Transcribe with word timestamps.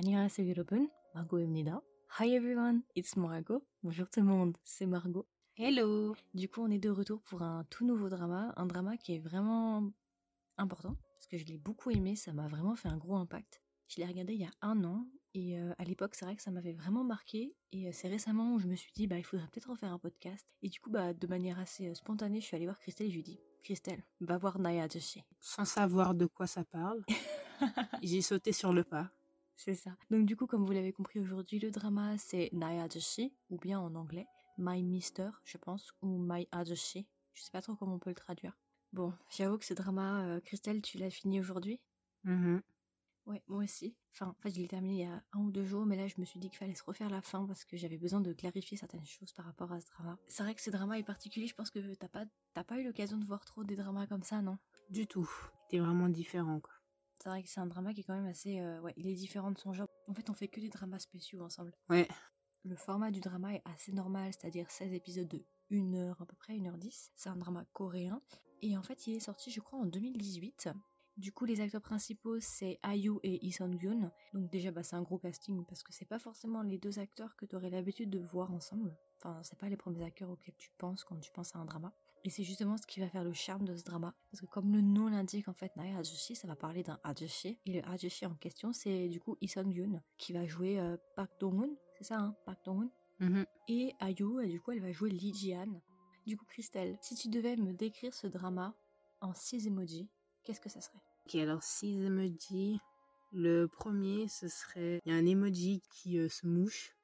안녕하세요 0.00 0.48
여러분, 0.50 0.90
Margot입니다. 1.14 1.80
Hi 2.20 2.34
everyone, 2.34 2.82
it's 2.96 3.16
Margot. 3.16 3.62
Bonjour 3.82 4.08
tout 4.10 4.20
le 4.20 4.26
monde, 4.26 4.56
c'est 4.62 4.86
Margot. 4.86 5.26
Hello 5.56 6.14
Du 6.34 6.48
coup, 6.48 6.62
on 6.62 6.70
est 6.70 6.78
de 6.78 6.90
retour 6.90 7.22
pour 7.22 7.42
un 7.42 7.64
tout 7.70 7.86
nouveau 7.86 8.08
drama, 8.08 8.52
un 8.56 8.66
drama 8.66 8.96
qui 8.96 9.14
est 9.14 9.18
vraiment 9.18 9.90
important, 10.58 10.96
parce 11.14 11.26
que 11.26 11.38
je 11.38 11.44
l'ai 11.46 11.58
beaucoup 11.58 11.90
aimé, 11.90 12.14
ça 12.14 12.32
m'a 12.32 12.46
vraiment 12.46 12.76
fait 12.76 12.88
un 12.88 12.96
gros 12.98 13.16
impact. 13.16 13.62
Je 13.88 13.96
l'ai 13.96 14.06
regardé 14.06 14.34
il 14.34 14.40
y 14.40 14.44
a 14.44 14.50
un 14.60 14.84
an, 14.84 15.06
et 15.34 15.58
euh, 15.58 15.72
à 15.78 15.84
l'époque, 15.84 16.14
c'est 16.14 16.24
vrai 16.24 16.36
que 16.36 16.42
ça 16.42 16.50
m'avait 16.50 16.72
vraiment 16.72 17.04
marqué, 17.04 17.54
et 17.72 17.88
euh, 17.88 17.90
c'est 17.92 18.08
récemment 18.08 18.54
où 18.54 18.58
je 18.58 18.66
me 18.66 18.76
suis 18.76 18.92
dit, 18.94 19.06
bah, 19.06 19.18
il 19.18 19.24
faudrait 19.24 19.46
peut-être 19.48 19.70
refaire 19.70 19.92
un 19.92 19.98
podcast. 19.98 20.46
Et 20.62 20.68
du 20.68 20.80
coup, 20.80 20.90
bah, 20.90 21.12
de 21.12 21.26
manière 21.26 21.58
assez 21.58 21.88
euh, 21.88 21.94
spontanée, 21.94 22.40
je 22.40 22.46
suis 22.46 22.56
allée 22.56 22.66
voir 22.66 22.78
Christelle 22.78 23.08
et 23.08 23.10
je 23.10 23.14
lui 23.14 23.20
ai 23.20 23.24
dit, 23.24 23.40
Christelle, 23.62 24.02
va 24.20 24.38
voir 24.38 24.58
Naya 24.58 24.88
Joshi. 24.88 25.22
Sans 25.40 25.64
savoir 25.64 26.14
de 26.14 26.26
quoi 26.26 26.46
ça 26.46 26.64
parle, 26.64 27.02
j'ai 28.02 28.22
sauté 28.22 28.52
sur 28.52 28.72
le 28.72 28.84
pas. 28.84 29.10
C'est 29.55 29.75
ça. 29.75 29.91
Donc 30.09 30.25
du 30.25 30.35
coup, 30.35 30.47
comme 30.47 30.65
vous 30.65 30.71
l'avez 30.71 30.91
compris 30.91 31.19
aujourd'hui, 31.19 31.59
le 31.59 31.71
drama 31.71 32.17
c'est 32.17 32.49
Naya 32.53 32.83
Ajoshi, 32.83 33.33
ou 33.49 33.57
bien 33.57 33.79
en 33.79 33.93
anglais 33.95 34.27
My 34.57 34.83
Mister, 34.83 35.29
je 35.45 35.57
pense, 35.57 35.93
ou 36.01 36.17
My 36.19 36.47
Ajoshi. 36.51 37.07
Je 37.33 37.41
sais 37.41 37.51
pas 37.51 37.61
trop 37.61 37.75
comment 37.75 37.95
on 37.95 37.99
peut 37.99 38.09
le 38.09 38.15
traduire. 38.15 38.57
Bon, 38.93 39.13
j'avoue 39.29 39.57
que 39.57 39.65
ce 39.65 39.73
drama, 39.73 40.23
euh, 40.25 40.41
Christelle, 40.41 40.81
tu 40.81 40.97
l'as 40.97 41.09
fini 41.09 41.39
aujourd'hui? 41.39 41.79
Mhm. 42.23 42.61
Ouais, 43.25 43.41
moi 43.47 43.63
aussi. 43.63 43.95
Enfin, 44.13 44.27
en 44.27 44.41
fait, 44.41 44.49
je 44.49 44.59
l'ai 44.59 44.67
terminé 44.67 44.93
il 44.95 44.99
y 44.99 45.05
a 45.05 45.23
un 45.31 45.39
ou 45.39 45.51
deux 45.51 45.63
jours, 45.63 45.85
mais 45.85 45.95
là, 45.95 46.07
je 46.07 46.15
me 46.17 46.25
suis 46.25 46.39
dit 46.39 46.49
qu'il 46.49 46.57
fallait 46.57 46.75
se 46.75 46.83
refaire 46.83 47.09
la 47.09 47.21
fin 47.21 47.45
parce 47.45 47.63
que 47.63 47.77
j'avais 47.77 47.97
besoin 47.97 48.19
de 48.19 48.33
clarifier 48.33 48.77
certaines 48.77 49.05
choses 49.05 49.31
par 49.31 49.45
rapport 49.45 49.71
à 49.71 49.79
ce 49.79 49.85
drama. 49.87 50.17
C'est 50.27 50.43
vrai 50.43 50.55
que 50.55 50.61
ce 50.61 50.71
drama 50.71 50.97
est 50.99 51.03
particulier, 51.03 51.47
je 51.47 51.55
pense 51.55 51.69
que 51.69 51.93
t'as 51.95 52.09
pas, 52.09 52.25
pas 52.63 52.79
eu 52.79 52.83
l'occasion 52.83 53.17
de 53.17 53.25
voir 53.25 53.45
trop 53.45 53.63
des 53.63 53.75
dramas 53.75 54.07
comme 54.07 54.23
ça, 54.23 54.41
non? 54.41 54.57
Du 54.89 55.07
tout. 55.07 55.29
C'était 55.63 55.79
vraiment 55.79 56.09
différent, 56.09 56.59
quoi. 56.59 56.73
C'est 57.21 57.29
vrai 57.29 57.43
que 57.43 57.49
c'est 57.49 57.59
un 57.59 57.67
drama 57.67 57.93
qui 57.93 58.01
est 58.01 58.03
quand 58.03 58.15
même 58.15 58.25
assez... 58.25 58.59
euh, 58.59 58.81
ouais, 58.81 58.93
il 58.97 59.07
est 59.07 59.13
différent 59.13 59.51
de 59.51 59.57
son 59.59 59.73
genre. 59.73 59.87
En 60.07 60.13
fait, 60.15 60.27
on 60.31 60.33
fait 60.33 60.47
que 60.47 60.59
des 60.59 60.69
dramas 60.69 60.97
spéciaux 60.97 61.43
ensemble. 61.43 61.71
Ouais. 61.87 62.07
Le 62.63 62.75
format 62.75 63.11
du 63.11 63.19
drama 63.19 63.53
est 63.53 63.61
assez 63.65 63.91
normal, 63.91 64.31
c'est-à-dire 64.33 64.71
16 64.71 64.91
épisodes 64.93 65.27
de 65.27 65.45
1 65.69 65.93
heure, 65.93 66.19
à 66.19 66.25
peu 66.25 66.35
près 66.35 66.53
1h10. 66.53 67.11
C'est 67.15 67.29
un 67.29 67.35
drama 67.35 67.63
coréen. 67.73 68.23
Et 68.63 68.75
en 68.75 68.81
fait, 68.81 69.05
il 69.05 69.15
est 69.15 69.19
sorti, 69.19 69.51
je 69.51 69.59
crois, 69.59 69.77
en 69.77 69.85
2018. 69.85 70.69
Du 71.17 71.31
coup, 71.31 71.45
les 71.45 71.61
acteurs 71.61 71.81
principaux, 71.81 72.39
c'est 72.39 72.79
Ayu 72.81 73.19
et 73.21 73.37
Lee 73.37 73.51
Sung-gyun. 73.51 74.11
Donc 74.33 74.49
déjà, 74.49 74.71
bah, 74.71 74.81
c'est 74.81 74.95
un 74.95 75.03
gros 75.03 75.19
casting, 75.19 75.63
parce 75.65 75.83
que 75.83 75.93
c'est 75.93 76.05
pas 76.05 76.17
forcément 76.17 76.63
les 76.63 76.79
deux 76.79 76.97
acteurs 76.97 77.35
que 77.35 77.45
tu 77.45 77.55
aurais 77.55 77.69
l'habitude 77.69 78.09
de 78.09 78.19
voir 78.19 78.51
ensemble. 78.51 78.97
Enfin, 79.17 79.39
c'est 79.43 79.59
pas 79.59 79.69
les 79.69 79.77
premiers 79.77 80.03
acteurs 80.03 80.31
auxquels 80.31 80.55
tu 80.57 80.71
penses 80.79 81.03
quand 81.03 81.19
tu 81.19 81.31
penses 81.31 81.55
à 81.55 81.59
un 81.59 81.65
drama. 81.65 81.93
Et 82.23 82.29
c'est 82.29 82.43
justement 82.43 82.77
ce 82.77 82.85
qui 82.85 82.99
va 82.99 83.09
faire 83.09 83.23
le 83.23 83.33
charme 83.33 83.65
de 83.65 83.75
ce 83.75 83.83
drama. 83.83 84.13
Parce 84.29 84.41
que 84.41 84.45
comme 84.45 84.71
le 84.71 84.81
nom 84.81 85.07
l'indique, 85.07 85.47
en 85.47 85.53
fait, 85.53 85.75
Naya 85.75 85.97
Ajoshi, 85.97 86.35
ça 86.35 86.47
va 86.47 86.55
parler 86.55 86.83
d'un 86.83 86.99
Ajoshi. 87.03 87.57
Et 87.65 87.73
le 87.73 87.87
Ajoshi 87.89 88.25
en 88.25 88.35
question, 88.35 88.73
c'est 88.73 89.07
du 89.09 89.19
coup 89.19 89.37
Lee 89.41 89.47
Sung-gyun, 89.47 90.01
qui 90.17 90.33
va 90.33 90.45
jouer 90.45 90.79
euh, 90.79 90.97
Park 91.15 91.31
Dong-hoon. 91.39 91.75
C'est 91.97 92.03
ça, 92.03 92.19
hein 92.19 92.35
Park 92.45 92.59
Dong-hoon? 92.65 92.89
Mhm. 93.19 93.45
et 93.67 93.93
Ayu, 93.99 94.47
du 94.47 94.59
coup, 94.59 94.71
elle 94.71 94.81
va 94.81 94.91
jouer 94.91 95.11
Lee 95.11 95.33
Ji-an. 95.33 95.79
Du 96.25 96.37
coup, 96.37 96.45
Christelle, 96.45 96.97
si 97.01 97.13
tu 97.13 97.29
devais 97.29 97.55
me 97.55 97.71
décrire 97.71 98.13
ce 98.15 98.25
drama 98.25 98.73
en 99.21 99.33
6 99.35 99.67
emojis, 99.67 100.09
qu'est-ce 100.43 100.59
que 100.59 100.69
ça 100.69 100.81
serait? 100.81 100.97
Ok, 101.25 101.35
alors 101.35 101.61
six 101.63 102.03
emojis. 102.03 102.79
Le 103.31 103.67
premier, 103.67 104.27
ce 104.27 104.47
serait... 104.47 104.99
Il 105.05 105.11
y 105.11 105.15
a 105.15 105.17
un 105.17 105.25
emoji 105.25 105.81
qui 105.89 106.17
euh, 106.17 106.27
se 106.29 106.45
mouche. 106.45 106.95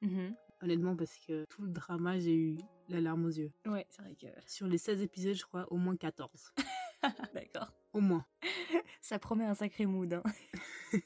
Honnêtement, 0.60 0.96
parce 0.96 1.16
que 1.18 1.44
tout 1.48 1.62
le 1.62 1.70
drama, 1.70 2.18
j'ai 2.18 2.34
eu 2.34 2.56
la 2.88 3.00
larme 3.00 3.24
aux 3.26 3.30
yeux. 3.30 3.52
Ouais, 3.66 3.86
c'est 3.90 4.02
vrai 4.02 4.14
que... 4.14 4.26
Sur 4.46 4.66
les 4.66 4.78
16 4.78 5.02
épisodes, 5.02 5.34
je 5.34 5.44
crois, 5.44 5.70
au 5.72 5.76
moins 5.76 5.96
14. 5.96 6.52
D'accord. 7.34 7.72
Au 7.92 8.00
moins. 8.00 8.24
Ça 9.00 9.18
promet 9.18 9.44
un 9.44 9.54
sacré 9.54 9.86
mood. 9.86 10.12
hein. 10.14 10.22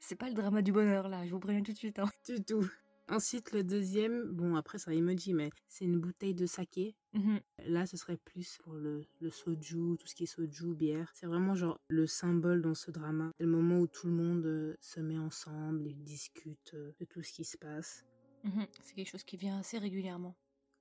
c'est 0.00 0.16
pas 0.16 0.28
le 0.28 0.34
drama 0.34 0.62
du 0.62 0.72
bonheur, 0.72 1.08
là, 1.08 1.26
je 1.26 1.30
vous 1.30 1.40
préviens 1.40 1.62
tout 1.62 1.72
de 1.72 1.78
suite. 1.78 1.98
hein. 1.98 2.08
Du 2.26 2.42
tout. 2.42 2.68
Ensuite, 3.08 3.50
le 3.50 3.64
deuxième, 3.64 4.30
bon, 4.30 4.54
après, 4.54 4.78
c'est 4.78 4.88
un 4.90 4.94
emoji, 4.94 5.34
mais 5.34 5.50
c'est 5.66 5.84
une 5.84 5.98
bouteille 5.98 6.34
de 6.34 6.46
saké. 6.46 6.94
Mhm. 7.12 7.40
Là, 7.66 7.84
ce 7.84 7.96
serait 7.96 8.16
plus 8.16 8.58
pour 8.62 8.74
le, 8.74 9.02
le 9.20 9.30
soju, 9.30 9.96
tout 9.98 10.06
ce 10.06 10.14
qui 10.14 10.22
est 10.22 10.26
soju, 10.26 10.74
bière. 10.76 11.10
C'est 11.14 11.26
vraiment 11.26 11.56
genre 11.56 11.80
le 11.88 12.06
symbole 12.06 12.62
dans 12.62 12.74
ce 12.76 12.92
drama. 12.92 13.32
C'est 13.36 13.44
le 13.46 13.50
moment 13.50 13.80
où 13.80 13.88
tout 13.88 14.06
le 14.06 14.12
monde 14.12 14.46
euh, 14.46 14.76
se 14.80 15.00
met 15.00 15.18
ensemble 15.18 15.88
et 15.88 15.94
discute 15.94 16.70
euh, 16.74 16.92
de 17.00 17.04
tout 17.04 17.20
ce 17.22 17.32
qui 17.32 17.44
se 17.44 17.56
passe. 17.58 18.04
Mhm. 18.44 18.64
C'est 18.84 18.94
quelque 18.94 19.10
chose 19.10 19.24
qui 19.24 19.36
vient 19.36 19.58
assez 19.58 19.78
régulièrement. 19.78 20.36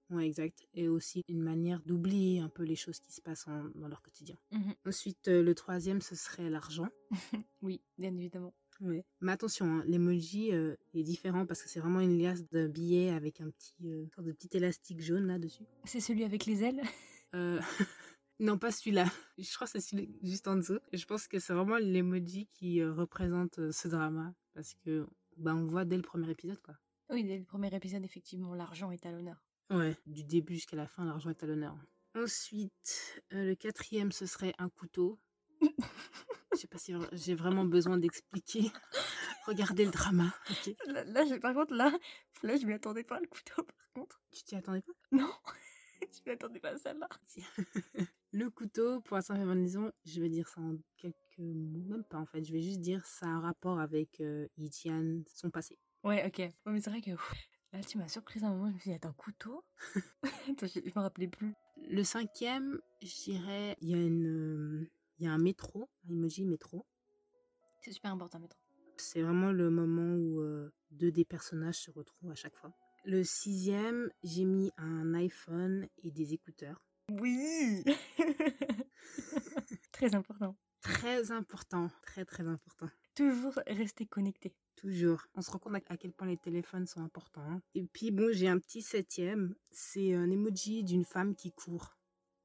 Ouais, 0.10 0.26
exact. 0.26 0.68
Et 0.74 0.88
aussi 0.88 1.24
une 1.28 1.42
manière 1.42 1.82
d'oublier 1.82 2.40
un 2.40 2.50
peu 2.50 2.64
les 2.64 2.76
choses 2.76 3.00
qui 3.00 3.12
se 3.14 3.22
passent 3.22 3.48
en- 3.48 3.70
dans 3.76 3.88
leur 3.88 4.02
quotidien. 4.02 4.38
Mhm. 4.52 4.74
Ensuite, 4.88 5.28
euh, 5.28 5.44
le 5.44 5.54
troisième, 5.54 6.02
ce 6.02 6.16
serait 6.16 6.50
l'argent. 6.50 6.90
Oui, 7.62 7.82
bien 7.98 8.16
évidemment. 8.16 8.54
Ouais. 8.82 9.04
Mais 9.22 9.34
attention, 9.34 9.66
hein, 9.66 9.84
l'emoji 9.86 10.54
euh, 10.54 10.76
est 10.94 11.04
différent 11.04 11.46
parce 11.46 11.62
que 11.62 11.68
c'est 11.70 11.82
vraiment 11.82 12.00
une 12.00 12.18
liasse 12.18 12.48
de 12.50 12.66
billets 12.68 13.10
avec 13.10 13.42
un 13.42 13.50
petit, 13.50 13.76
euh, 13.86 14.08
sorte 14.16 14.26
de 14.26 14.32
petit 14.32 14.56
élastique 14.56 15.02
jaune 15.02 15.28
là-dessus. 15.28 15.66
C'est 15.84 16.00
celui 16.00 16.24
avec 16.24 16.46
les 16.46 16.64
ailes? 16.64 16.82
Euh, 17.36 17.60
non, 18.40 18.58
pas 18.58 18.72
celui-là. 18.72 19.06
Je 19.38 19.54
crois 19.54 19.68
que 19.68 19.74
c'est 19.74 19.82
celui 19.82 20.10
juste 20.24 20.48
en 20.48 20.56
dessous. 20.56 20.80
Je 20.94 21.06
pense 21.06 21.28
que 21.28 21.38
c'est 21.40 21.54
vraiment 21.54 21.78
l'emoji 21.78 22.48
qui 22.54 22.82
représente 22.84 23.72
ce 23.72 23.88
drama. 23.90 24.34
Parce 24.54 24.74
que 24.86 25.06
bah, 25.38 25.54
on 25.56 25.66
voit 25.68 25.84
dès 25.86 25.98
le 25.98 26.02
premier 26.04 26.30
épisode, 26.32 26.62
quoi. 26.62 26.76
Oui, 27.10 27.24
dès 27.26 27.38
le 27.38 27.44
premier 27.44 27.74
épisode, 27.76 28.04
effectivement, 28.06 28.56
l'argent 28.56 28.92
est 28.92 29.06
à 29.06 29.12
l'honneur. 29.12 29.44
Ouais. 29.70 29.96
Du 30.06 30.24
début 30.24 30.56
jusqu'à 30.56 30.76
la 30.76 30.88
fin, 30.88 31.06
l'argent 31.06 31.30
est 31.30 31.44
à 31.44 31.46
l'honneur. 31.46 31.78
Ensuite, 32.16 33.22
euh, 33.34 33.46
le 33.46 33.56
quatrième, 33.56 34.12
ce 34.12 34.26
serait 34.26 34.54
un 34.58 34.70
couteau. 34.70 35.20
Je 35.62 36.58
sais 36.58 36.68
pas 36.68 36.78
si 36.78 36.94
j'ai 37.14 37.36
vraiment 37.36 37.66
besoin 37.66 37.98
d'expliquer. 37.98 38.72
Regardez 39.46 39.86
le 39.86 39.92
drama. 39.92 40.34
ok? 40.50 40.76
Là, 40.88 41.04
là, 41.04 41.40
par 41.40 41.54
contre, 41.54 41.74
là, 41.74 41.92
là, 42.44 42.58
je 42.58 42.66
m'y 42.66 42.74
attendais 42.74 43.04
pas, 43.04 43.20
le 43.20 43.28
couteau, 43.28 43.64
par 43.64 43.92
contre. 43.94 44.22
Tu 44.32 44.44
t'y 44.44 44.56
attendais 44.56 44.82
pas? 44.82 44.94
Non, 45.12 45.32
je 46.02 46.20
m'y 46.26 46.34
attendais 46.34 46.60
pas 46.60 46.70
à 46.72 46.78
celle-là. 46.78 47.10
Le 48.32 48.48
couteau, 48.52 49.02
pour 49.02 49.16
la 49.18 49.24
simple 49.24 49.42
raison, 49.42 49.92
je 50.06 50.22
vais 50.22 50.30
dire 50.30 50.48
ça 50.48 50.62
en 50.62 50.76
quelques 50.98 51.16
mots, 51.40 51.84
même 51.88 52.04
pas 52.04 52.20
en 52.20 52.28
fait, 52.28 52.44
je 52.44 52.54
vais 52.54 52.62
juste 52.62 52.80
dire 52.80 53.04
ça 53.04 53.26
a 53.26 53.30
un 53.30 53.40
rapport 53.40 53.80
avec 53.80 54.22
euh, 54.22 54.48
Ichian, 54.56 55.24
son 55.34 55.50
passé. 55.50 55.80
Ouais, 56.04 56.24
ok. 56.28 56.38
Ouais, 56.38 56.54
mais 56.68 56.80
c'est 56.80 56.92
vrai 56.92 57.02
que 57.02 57.10
là, 57.74 57.84
tu 57.84 57.98
m'as 57.98 58.08
surprise 58.08 58.44
à 58.44 58.48
un 58.48 58.52
moment. 58.52 58.70
Je 58.70 58.74
me 58.74 58.80
suis 58.80 58.90
dit, 58.90 58.96
attends, 58.96 59.14
couteau? 59.14 59.64
Je, 60.62 60.80
me 60.96 61.02
rappelais 61.02 61.28
plus. 61.28 61.54
Le 61.90 62.04
cinquième, 62.04 62.80
je 63.02 63.24
dirais, 63.24 63.78
il 63.82 63.90
y 63.90 63.94
a 63.94 63.98
une, 63.98 64.84
euh, 64.84 64.92
il 65.18 65.26
y 65.26 65.28
a 65.28 65.32
un 65.32 65.38
métro, 65.38 65.90
un 66.08 66.14
emoji 66.14 66.46
métro. 66.46 66.86
C'est 67.82 67.92
super 67.92 68.12
important, 68.12 68.40
métro. 68.40 68.60
C'est 68.98 69.22
vraiment 69.22 69.52
le 69.52 69.70
moment 69.70 70.16
où 70.16 70.42
euh, 70.42 70.74
deux 70.92 71.12
des 71.12 71.26
personnages 71.26 71.78
se 71.80 71.92
retrouvent 71.92 72.32
à 72.32 72.36
chaque 72.36 72.56
fois. 72.56 72.74
Le 73.06 73.24
sixième, 73.24 74.10
j'ai 74.24 74.44
mis 74.44 74.72
un 74.78 75.14
iPhone 75.14 75.88
et 76.04 76.12
des 76.12 76.34
écouteurs. 76.34 76.84
Oui 77.10 77.84
Très 79.92 80.16
important. 80.16 80.56
Très 80.82 81.32
important, 81.32 81.90
très 82.06 82.26
très 82.26 82.48
important. 82.48 82.90
Toujours 83.16 83.60
rester 83.68 84.06
connecté. 84.06 84.54
Toujours. 84.80 85.22
On 85.36 85.42
se 85.42 85.52
rend 85.52 85.60
compte 85.60 85.76
à 85.90 85.98
quel 85.98 86.14
point 86.14 86.28
les 86.28 86.38
téléphones 86.38 86.86
sont 86.88 87.02
importants. 87.02 87.42
hein. 87.42 87.62
Et 87.76 87.84
puis 87.86 88.12
bon, 88.12 88.32
j'ai 88.32 88.48
un 88.48 88.60
petit 88.60 88.82
septième. 88.82 89.54
C'est 89.72 90.14
un 90.16 90.30
emoji 90.30 90.84
d'une 90.84 91.04
femme 91.04 91.36
qui 91.36 91.52
court. 91.52 91.98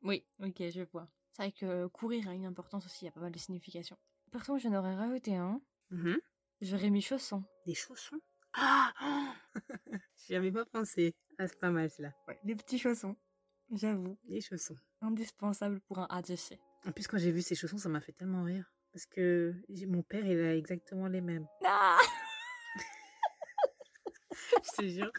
Oui, 0.02 0.24
ok, 0.42 0.56
je 0.70 0.82
vois. 0.92 1.08
C'est 1.32 1.42
vrai 1.42 1.52
que 1.52 1.86
courir 1.88 2.28
a 2.28 2.34
une 2.34 2.44
importance 2.44 2.86
aussi, 2.86 3.04
il 3.04 3.06
y 3.06 3.08
a 3.08 3.12
pas 3.12 3.20
mal 3.20 3.32
de 3.32 3.38
significations. 3.38 3.96
Par 4.32 4.44
contre, 4.44 4.62
je 4.62 4.68
n'aurais 4.68 4.94
rajouté 4.96 5.36
un. 5.36 5.60
Mhm. 5.90 6.16
J'aurais 6.60 6.90
mis 6.90 7.02
chaussons. 7.02 7.44
Des 7.66 7.74
chaussons? 7.74 8.20
Ah 8.54 8.92
J'y 10.26 10.34
avais 10.34 10.50
pas 10.52 10.64
pensé. 10.64 11.14
Ah, 11.38 11.46
c'est 11.46 11.58
pas 11.58 11.70
mal 11.70 11.88
celui-là. 11.90 12.12
Ouais, 12.28 12.38
les 12.44 12.54
petits 12.56 12.78
chaussons. 12.78 13.16
J'avoue. 13.70 14.18
Les 14.28 14.40
chaussons. 14.40 14.76
Indispensable 15.00 15.80
pour 15.82 15.98
un 16.00 16.06
attaché. 16.10 16.60
En 16.84 16.92
plus, 16.92 17.06
quand 17.06 17.18
j'ai 17.18 17.30
vu 17.32 17.42
ces 17.42 17.54
chaussons, 17.54 17.78
ça 17.78 17.88
m'a 17.88 18.00
fait 18.00 18.12
tellement 18.12 18.42
rire. 18.44 18.72
Parce 18.92 19.06
que 19.06 19.54
mon 19.86 20.02
père, 20.02 20.24
il 20.24 20.38
a 20.38 20.54
exactement 20.54 21.08
les 21.08 21.20
mêmes. 21.20 21.46
Ah 21.64 21.98
Je 24.62 24.82
te 24.82 24.86
jure. 24.86 25.12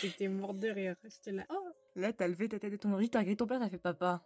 J'étais 0.00 0.28
mort 0.28 0.54
de 0.54 0.68
rire. 0.68 0.96
J'étais 1.04 1.32
là. 1.32 1.44
Oh 1.50 1.68
Là, 1.94 2.12
t'as 2.12 2.28
levé 2.28 2.48
ta 2.48 2.58
tête 2.58 2.72
de 2.72 2.76
ton 2.76 2.92
ordi, 2.92 3.08
t'as 3.08 3.20
regardé 3.20 3.36
ton 3.36 3.46
père, 3.46 3.60
t'as 3.60 3.70
fait 3.70 3.78
papa. 3.78 4.22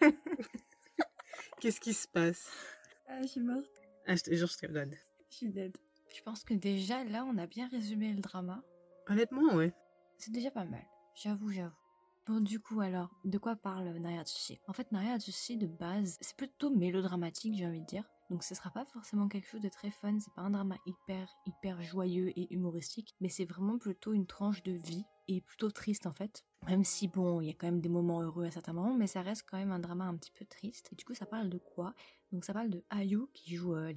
Qu'est-ce 1.60 1.80
qui 1.80 1.92
se 1.92 2.08
passe? 2.08 2.50
Ah, 3.06 3.22
je 3.22 3.28
suis 3.28 3.40
morte. 3.40 3.70
Ah, 4.06 4.16
je 4.16 4.22
te 4.22 4.34
jure, 4.34 4.48
je 4.48 4.58
te 4.58 4.66
regarde. 4.66 4.94
Je 5.30 5.36
suis 5.36 5.48
dead. 5.48 5.76
Je 6.14 6.20
pense 6.22 6.44
que 6.44 6.54
déjà, 6.54 7.04
là, 7.04 7.24
on 7.24 7.38
a 7.38 7.46
bien 7.46 7.68
résumé 7.68 8.12
le 8.12 8.20
drama. 8.20 8.62
Honnêtement, 9.08 9.54
ouais. 9.54 9.72
C'est 10.18 10.32
déjà 10.32 10.50
pas 10.50 10.64
mal. 10.64 10.84
J'avoue, 11.14 11.50
j'avoue. 11.50 11.74
Bon, 12.26 12.40
du 12.40 12.60
coup, 12.60 12.80
alors, 12.80 13.10
de 13.24 13.38
quoi 13.38 13.56
parle 13.56 13.88
Nariatsushi 13.88 14.60
En 14.68 14.72
fait, 14.72 14.92
Nariatsushi, 14.92 15.56
de 15.56 15.66
base, 15.66 16.18
c'est 16.20 16.36
plutôt 16.36 16.70
mélodramatique, 16.70 17.54
j'ai 17.56 17.66
envie 17.66 17.80
de 17.80 17.86
dire. 17.86 18.08
Donc, 18.32 18.44
ce 18.44 18.54
sera 18.54 18.70
pas 18.70 18.86
forcément 18.86 19.28
quelque 19.28 19.46
chose 19.46 19.60
de 19.60 19.68
très 19.68 19.90
fun. 19.90 20.18
C'est 20.18 20.32
pas 20.32 20.40
un 20.40 20.48
drama 20.48 20.76
hyper, 20.86 21.28
hyper 21.44 21.82
joyeux 21.82 22.32
et 22.34 22.50
humoristique. 22.54 23.14
Mais 23.20 23.28
c'est 23.28 23.44
vraiment 23.44 23.76
plutôt 23.76 24.14
une 24.14 24.26
tranche 24.26 24.62
de 24.62 24.72
vie 24.72 25.04
est 25.28 25.42
plutôt 25.42 25.70
triste 25.70 26.06
en 26.06 26.12
fait. 26.12 26.44
Même 26.66 26.82
si 26.82 27.08
bon, 27.08 27.40
il 27.40 27.48
y 27.48 27.50
a 27.50 27.52
quand 27.52 27.66
même 27.66 27.80
des 27.80 27.88
moments 27.90 28.22
heureux 28.22 28.46
à 28.46 28.50
certains 28.50 28.72
moments, 28.72 28.96
mais 28.96 29.06
ça 29.06 29.20
reste 29.20 29.44
quand 29.50 29.58
même 29.58 29.70
un 29.70 29.78
drama 29.78 30.04
un 30.04 30.16
petit 30.16 30.30
peu 30.30 30.46
triste. 30.46 30.88
Et 30.92 30.96
du 30.96 31.04
coup, 31.04 31.14
ça 31.14 31.26
parle 31.26 31.50
de 31.50 31.58
quoi? 31.58 31.94
Donc 32.32 32.44
ça 32.44 32.54
parle 32.54 32.70
de 32.70 32.82
Ayu 32.88 33.26
qui 33.34 33.54
joue 33.54 33.74
euh. 33.74 33.92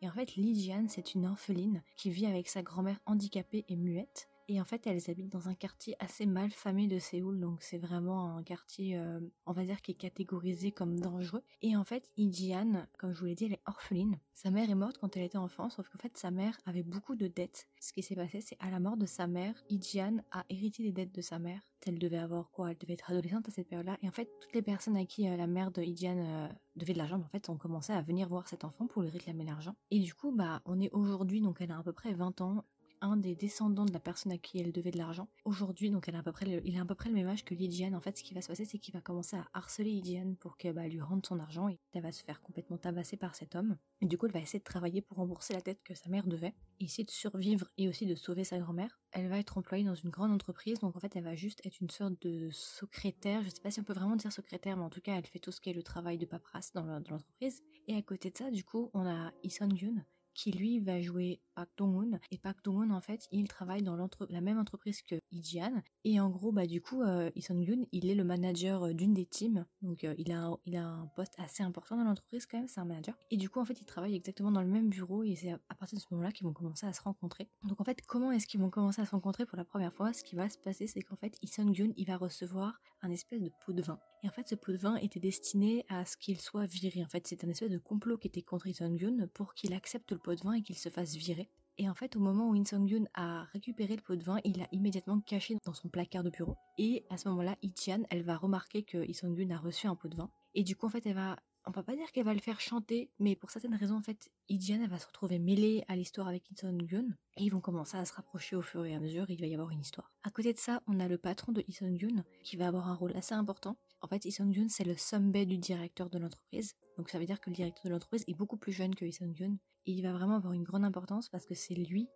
Et 0.00 0.08
en 0.08 0.12
fait, 0.12 0.36
Lijian, 0.36 0.86
c'est 0.88 1.14
une 1.14 1.26
orpheline 1.26 1.82
qui 1.96 2.10
vit 2.10 2.26
avec 2.26 2.48
sa 2.48 2.62
grand-mère 2.62 3.00
handicapée 3.06 3.64
et 3.68 3.76
muette. 3.76 4.28
Et 4.48 4.60
en 4.60 4.64
fait, 4.64 4.86
elles 4.86 5.10
habitent 5.10 5.32
dans 5.32 5.48
un 5.48 5.54
quartier 5.54 5.96
assez 5.98 6.26
mal 6.26 6.50
famé 6.50 6.86
de 6.86 6.98
Séoul, 6.98 7.40
donc 7.40 7.62
c'est 7.62 7.78
vraiment 7.78 8.36
un 8.36 8.42
quartier, 8.42 8.98
euh, 8.98 9.20
on 9.46 9.52
va 9.52 9.64
dire, 9.64 9.80
qui 9.82 9.92
est 9.92 9.96
catégorisé 9.96 10.72
comme 10.72 10.98
dangereux. 10.98 11.42
Et 11.62 11.76
en 11.76 11.84
fait, 11.84 12.10
Ijian, 12.16 12.86
comme 12.98 13.12
je 13.12 13.20
vous 13.20 13.26
l'ai 13.26 13.34
dit, 13.34 13.46
elle 13.46 13.54
est 13.54 13.62
orpheline. 13.66 14.18
Sa 14.34 14.50
mère 14.50 14.68
est 14.70 14.74
morte 14.74 14.98
quand 14.98 15.16
elle 15.16 15.22
était 15.22 15.38
enfant, 15.38 15.70
sauf 15.70 15.88
qu'en 15.88 15.98
fait, 15.98 16.16
sa 16.16 16.30
mère 16.30 16.58
avait 16.66 16.82
beaucoup 16.82 17.14
de 17.14 17.28
dettes. 17.28 17.68
Ce 17.80 17.92
qui 17.92 18.02
s'est 18.02 18.16
passé, 18.16 18.40
c'est 18.40 18.56
à 18.60 18.70
la 18.70 18.80
mort 18.80 18.96
de 18.96 19.06
sa 19.06 19.26
mère, 19.26 19.54
Ijian 19.70 20.18
a 20.30 20.44
hérité 20.48 20.82
des 20.82 20.92
dettes 20.92 21.14
de 21.14 21.20
sa 21.20 21.38
mère. 21.38 21.60
Elle 21.86 21.98
devait 21.98 22.18
avoir 22.18 22.50
quoi? 22.50 22.70
Elle 22.70 22.78
devait 22.78 22.94
être 22.94 23.10
adolescente 23.10 23.48
à 23.48 23.50
cette 23.50 23.68
période-là. 23.68 23.98
Et 24.02 24.08
en 24.08 24.12
fait, 24.12 24.30
toutes 24.40 24.54
les 24.54 24.62
personnes 24.62 24.96
à 24.96 25.04
qui 25.04 25.28
euh, 25.28 25.36
la 25.36 25.46
mère 25.46 25.70
de 25.70 25.82
Ijian 25.82 26.18
euh, 26.18 26.48
devait 26.76 26.92
de 26.92 26.98
l'argent, 26.98 27.18
en 27.18 27.28
fait, 27.28 27.48
ont 27.48 27.56
commencé 27.56 27.92
à 27.92 28.02
venir 28.02 28.28
voir 28.28 28.48
cet 28.48 28.64
enfant 28.64 28.86
pour 28.86 29.02
lui 29.02 29.10
réclamer 29.10 29.44
l'argent. 29.44 29.74
Et 29.90 30.00
du 30.00 30.14
coup, 30.14 30.32
bah, 30.32 30.62
on 30.64 30.80
est 30.80 30.90
aujourd'hui, 30.92 31.40
donc 31.40 31.60
elle 31.60 31.72
a 31.72 31.78
à 31.78 31.82
peu 31.82 31.92
près 31.92 32.12
20 32.12 32.40
ans 32.40 32.64
un 33.02 33.16
des 33.16 33.34
descendants 33.34 33.84
de 33.84 33.92
la 33.92 34.00
personne 34.00 34.32
à 34.32 34.38
qui 34.38 34.58
elle 34.58 34.72
devait 34.72 34.90
de 34.90 34.98
l'argent. 34.98 35.28
Aujourd'hui, 35.44 35.90
donc 35.90 36.08
elle 36.08 36.16
a 36.16 36.20
à 36.20 36.22
peu 36.22 36.32
près 36.32 36.62
il 36.64 36.78
a 36.78 36.82
à 36.82 36.84
peu 36.84 36.94
près 36.94 37.08
le 37.08 37.14
même 37.14 37.28
âge 37.28 37.44
que 37.44 37.54
Lydiane. 37.54 37.94
En 37.94 38.00
fait, 38.00 38.16
ce 38.16 38.22
qui 38.22 38.32
va 38.32 38.40
se 38.40 38.48
passer, 38.48 38.64
c'est 38.64 38.78
qu'il 38.78 38.94
va 38.94 39.00
commencer 39.00 39.36
à 39.36 39.46
harceler 39.52 39.90
Lydiane 39.90 40.36
pour 40.36 40.56
qu'elle 40.56 40.74
bah, 40.74 40.88
lui 40.88 41.00
rende 41.00 41.26
son 41.26 41.38
argent 41.38 41.68
et 41.68 41.78
elle 41.92 42.02
va 42.02 42.12
se 42.12 42.22
faire 42.22 42.40
complètement 42.40 42.78
tabasser 42.78 43.16
par 43.16 43.34
cet 43.34 43.54
homme. 43.54 43.76
Et 44.00 44.06
du 44.06 44.16
coup, 44.16 44.26
elle 44.26 44.32
va 44.32 44.40
essayer 44.40 44.58
de 44.58 44.64
travailler 44.64 45.02
pour 45.02 45.18
rembourser 45.18 45.52
la 45.54 45.60
dette 45.60 45.82
que 45.82 45.94
sa 45.94 46.08
mère 46.08 46.26
devait, 46.26 46.54
essayer 46.80 47.04
de 47.04 47.10
survivre 47.10 47.68
et 47.76 47.88
aussi 47.88 48.06
de 48.06 48.14
sauver 48.14 48.44
sa 48.44 48.58
grand-mère. 48.58 48.98
Elle 49.12 49.28
va 49.28 49.38
être 49.38 49.58
employée 49.58 49.84
dans 49.84 49.94
une 49.94 50.10
grande 50.10 50.32
entreprise, 50.32 50.80
donc 50.80 50.96
en 50.96 51.00
fait, 51.00 51.14
elle 51.16 51.24
va 51.24 51.34
juste 51.34 51.64
être 51.66 51.80
une 51.80 51.90
sorte 51.90 52.20
de 52.22 52.48
secrétaire. 52.50 53.42
Je 53.44 53.50
sais 53.50 53.60
pas 53.60 53.70
si 53.70 53.80
on 53.80 53.84
peut 53.84 53.92
vraiment 53.92 54.16
dire 54.16 54.32
secrétaire, 54.32 54.76
mais 54.76 54.84
en 54.84 54.90
tout 54.90 55.00
cas, 55.00 55.16
elle 55.16 55.26
fait 55.26 55.38
tout 55.38 55.52
ce 55.52 55.60
qui 55.60 55.70
est 55.70 55.74
le 55.74 55.82
travail 55.82 56.18
de 56.18 56.26
paperasse 56.26 56.72
dans 56.72 56.84
l'entreprise. 56.84 57.62
Et 57.88 57.96
à 57.96 58.02
côté 58.02 58.30
de 58.30 58.38
ça, 58.38 58.50
du 58.50 58.64
coup, 58.64 58.90
on 58.94 59.06
a 59.06 59.32
Ison 59.42 59.68
Yoon, 59.68 60.02
qui 60.34 60.52
lui 60.52 60.80
va 60.80 61.00
jouer 61.00 61.40
Park 61.54 61.70
Dong-hoon. 61.76 62.18
Et 62.30 62.38
Park 62.38 62.58
Dong-hoon, 62.64 62.90
en 62.90 63.00
fait, 63.00 63.28
il 63.30 63.48
travaille 63.48 63.82
dans 63.82 63.96
la 64.28 64.40
même 64.40 64.58
entreprise 64.58 65.02
que 65.02 65.16
Ijian. 65.30 65.82
Et 66.04 66.20
en 66.20 66.30
gros, 66.30 66.52
bah, 66.52 66.66
du 66.66 66.80
coup, 66.80 67.02
euh, 67.02 67.30
Yoon, 67.36 67.86
il 67.92 68.08
est 68.08 68.14
le 68.14 68.24
manager 68.24 68.84
euh, 68.84 68.92
d'une 68.92 69.14
des 69.14 69.26
teams. 69.26 69.66
Donc, 69.82 70.04
euh, 70.04 70.14
il, 70.18 70.32
a, 70.32 70.40
un, 70.40 70.58
il 70.64 70.76
a 70.76 70.86
un 70.86 71.06
poste 71.14 71.34
assez 71.38 71.62
important 71.62 71.96
dans 71.96 72.04
l'entreprise 72.04 72.46
quand 72.46 72.58
même, 72.58 72.68
c'est 72.68 72.80
un 72.80 72.84
manager. 72.84 73.16
Et 73.30 73.36
du 73.36 73.48
coup, 73.48 73.60
en 73.60 73.64
fait, 73.64 73.80
ils 73.80 73.84
travaillent 73.84 74.16
exactement 74.16 74.50
dans 74.50 74.62
le 74.62 74.68
même 74.68 74.88
bureau. 74.88 75.22
Et 75.22 75.34
c'est 75.36 75.52
à, 75.52 75.74
partir 75.74 75.96
de 75.98 76.02
ce 76.02 76.08
moment-là 76.12 76.32
qu'ils 76.32 76.46
vont 76.46 76.52
commencer 76.52 76.86
à 76.86 76.92
se 76.92 77.02
rencontrer. 77.02 77.48
Donc, 77.64 77.80
en 77.80 77.84
fait, 77.84 78.00
comment 78.06 78.32
est-ce 78.32 78.46
qu'ils 78.46 78.60
vont 78.60 78.70
commencer 78.70 79.02
à 79.02 79.06
se 79.06 79.10
rencontrer 79.10 79.46
pour 79.46 79.58
la 79.58 79.64
première 79.64 79.92
fois? 79.92 80.12
Ce 80.12 80.24
qui 80.24 80.36
va 80.36 80.48
se 80.48 80.58
passer, 80.58 80.86
c'est 80.86 81.02
qu'en 81.02 81.16
fait, 81.16 81.38
Yoon, 81.58 81.92
il 81.96 82.06
va 82.06 82.16
recevoir 82.16 82.80
un 83.02 83.10
espèce 83.10 83.42
de 83.42 83.50
pot 83.64 83.72
de 83.72 83.82
vin. 83.82 83.98
Et 84.22 84.28
en 84.28 84.30
fait, 84.30 84.48
ce 84.48 84.54
pot 84.54 84.72
de 84.72 84.76
vin 84.76 84.96
était 84.96 85.18
destiné 85.18 85.84
à 85.88 86.04
ce 86.04 86.16
qu'il 86.16 86.40
soit 86.40 86.66
viré. 86.66 87.02
En 87.02 87.08
fait, 87.08 87.26
c'est 87.26 87.44
un 87.44 87.48
espèce 87.48 87.70
de 87.70 87.78
complot 87.78 88.18
qui 88.18 88.28
était 88.28 88.42
contre 88.42 88.68
Yoon 88.68 89.28
pour 89.34 89.54
qu'il 89.54 89.74
accepte 89.74 90.12
le 90.12 90.18
pot 90.22 90.34
de 90.34 90.40
vin 90.42 90.54
et 90.54 90.62
qu'il 90.62 90.78
se 90.78 90.88
fasse 90.88 91.14
virer. 91.14 91.50
Et 91.78 91.88
en 91.88 91.94
fait, 91.94 92.16
au 92.16 92.20
moment 92.20 92.48
où 92.48 92.54
In 92.54 92.64
Sung-yoon 92.64 93.06
a 93.14 93.44
récupéré 93.52 93.96
le 93.96 94.02
pot 94.02 94.14
de 94.14 94.22
vin, 94.22 94.38
il 94.44 94.58
l'a 94.58 94.68
immédiatement 94.72 95.20
caché 95.20 95.56
dans 95.64 95.72
son 95.72 95.88
placard 95.88 96.22
de 96.22 96.30
bureau. 96.30 96.56
Et 96.78 97.06
à 97.08 97.16
ce 97.16 97.28
moment-là, 97.30 97.56
Ichan, 97.62 98.02
elle 98.10 98.22
va 98.22 98.36
remarquer 98.36 98.82
que 98.82 98.98
In 98.98 99.12
Sung-yoon 99.12 99.50
a 99.50 99.58
reçu 99.58 99.86
un 99.86 99.96
pot 99.96 100.08
de 100.08 100.16
vin. 100.16 100.30
Et 100.54 100.64
du 100.64 100.76
coup, 100.76 100.86
en 100.86 100.90
fait, 100.90 101.06
elle 101.06 101.14
va 101.14 101.38
on 101.64 101.72
peut 101.72 101.82
pas 101.82 101.94
dire 101.94 102.10
qu'elle 102.12 102.24
va 102.24 102.34
le 102.34 102.40
faire 102.40 102.60
chanter, 102.60 103.10
mais 103.18 103.36
pour 103.36 103.50
certaines 103.50 103.74
raisons, 103.74 103.96
en 103.96 104.02
fait, 104.02 104.30
Ijian, 104.48 104.86
va 104.88 104.98
se 104.98 105.06
retrouver 105.06 105.38
mêlée 105.38 105.84
à 105.88 105.96
l'histoire 105.96 106.28
avec 106.28 106.50
Ison 106.50 106.76
Gun, 106.76 107.06
et 107.36 107.44
ils 107.44 107.50
vont 107.50 107.60
commencer 107.60 107.96
à 107.96 108.04
se 108.04 108.12
rapprocher 108.12 108.56
au 108.56 108.62
fur 108.62 108.84
et 108.84 108.94
à 108.94 109.00
mesure, 109.00 109.30
il 109.30 109.40
va 109.40 109.46
y 109.46 109.54
avoir 109.54 109.70
une 109.70 109.80
histoire. 109.80 110.12
À 110.24 110.30
côté 110.30 110.52
de 110.52 110.58
ça, 110.58 110.82
on 110.86 110.98
a 110.98 111.08
le 111.08 111.18
patron 111.18 111.52
de 111.52 111.64
Ison 111.68 111.92
Gun, 111.92 112.24
qui 112.42 112.56
va 112.56 112.68
avoir 112.68 112.88
un 112.88 112.94
rôle 112.94 113.16
assez 113.16 113.34
important. 113.34 113.76
En 114.00 114.08
fait, 114.08 114.24
Ison 114.24 114.50
Gun, 114.50 114.68
c'est 114.68 114.84
le 114.84 114.96
sommet 114.96 115.46
du 115.46 115.58
directeur 115.58 116.10
de 116.10 116.18
l'entreprise, 116.18 116.74
donc 116.96 117.08
ça 117.08 117.18
veut 117.18 117.26
dire 117.26 117.40
que 117.40 117.50
le 117.50 117.56
directeur 117.56 117.84
de 117.84 117.90
l'entreprise 117.90 118.24
est 118.26 118.34
beaucoup 118.34 118.56
plus 118.56 118.72
jeune 118.72 118.94
que 118.94 119.04
Ison 119.04 119.28
Gun, 119.28 119.56
et 119.86 119.92
il 119.92 120.02
va 120.02 120.12
vraiment 120.12 120.36
avoir 120.36 120.52
une 120.52 120.64
grande 120.64 120.84
importance 120.84 121.28
parce 121.28 121.46
que 121.46 121.54
c'est 121.54 121.74
lui 121.74 122.08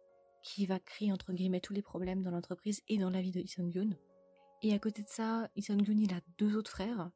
qui 0.43 0.67
va 0.67 0.79
créer, 0.79 1.13
entre 1.13 1.33
guillemets, 1.33 1.61
tous 1.61 1.73
les 1.73 1.83
problèmes 1.83 2.23
dans 2.23 2.31
l'entreprise 2.31 2.81
et 2.89 2.99
dans 2.99 3.11
la 3.11 3.21
vie 3.21 3.33
de 3.33 3.41
Ison 3.41 3.67
Gun. 3.69 3.91
Et 4.63 4.73
à 4.73 4.79
côté 4.79 5.03
de 5.03 5.09
ça, 5.09 5.49
Ison 5.57 5.77
Gun, 5.77 5.99
il 5.99 6.15
a 6.15 6.21
deux 6.39 6.57
autres 6.57 6.71
frères, 6.71 7.11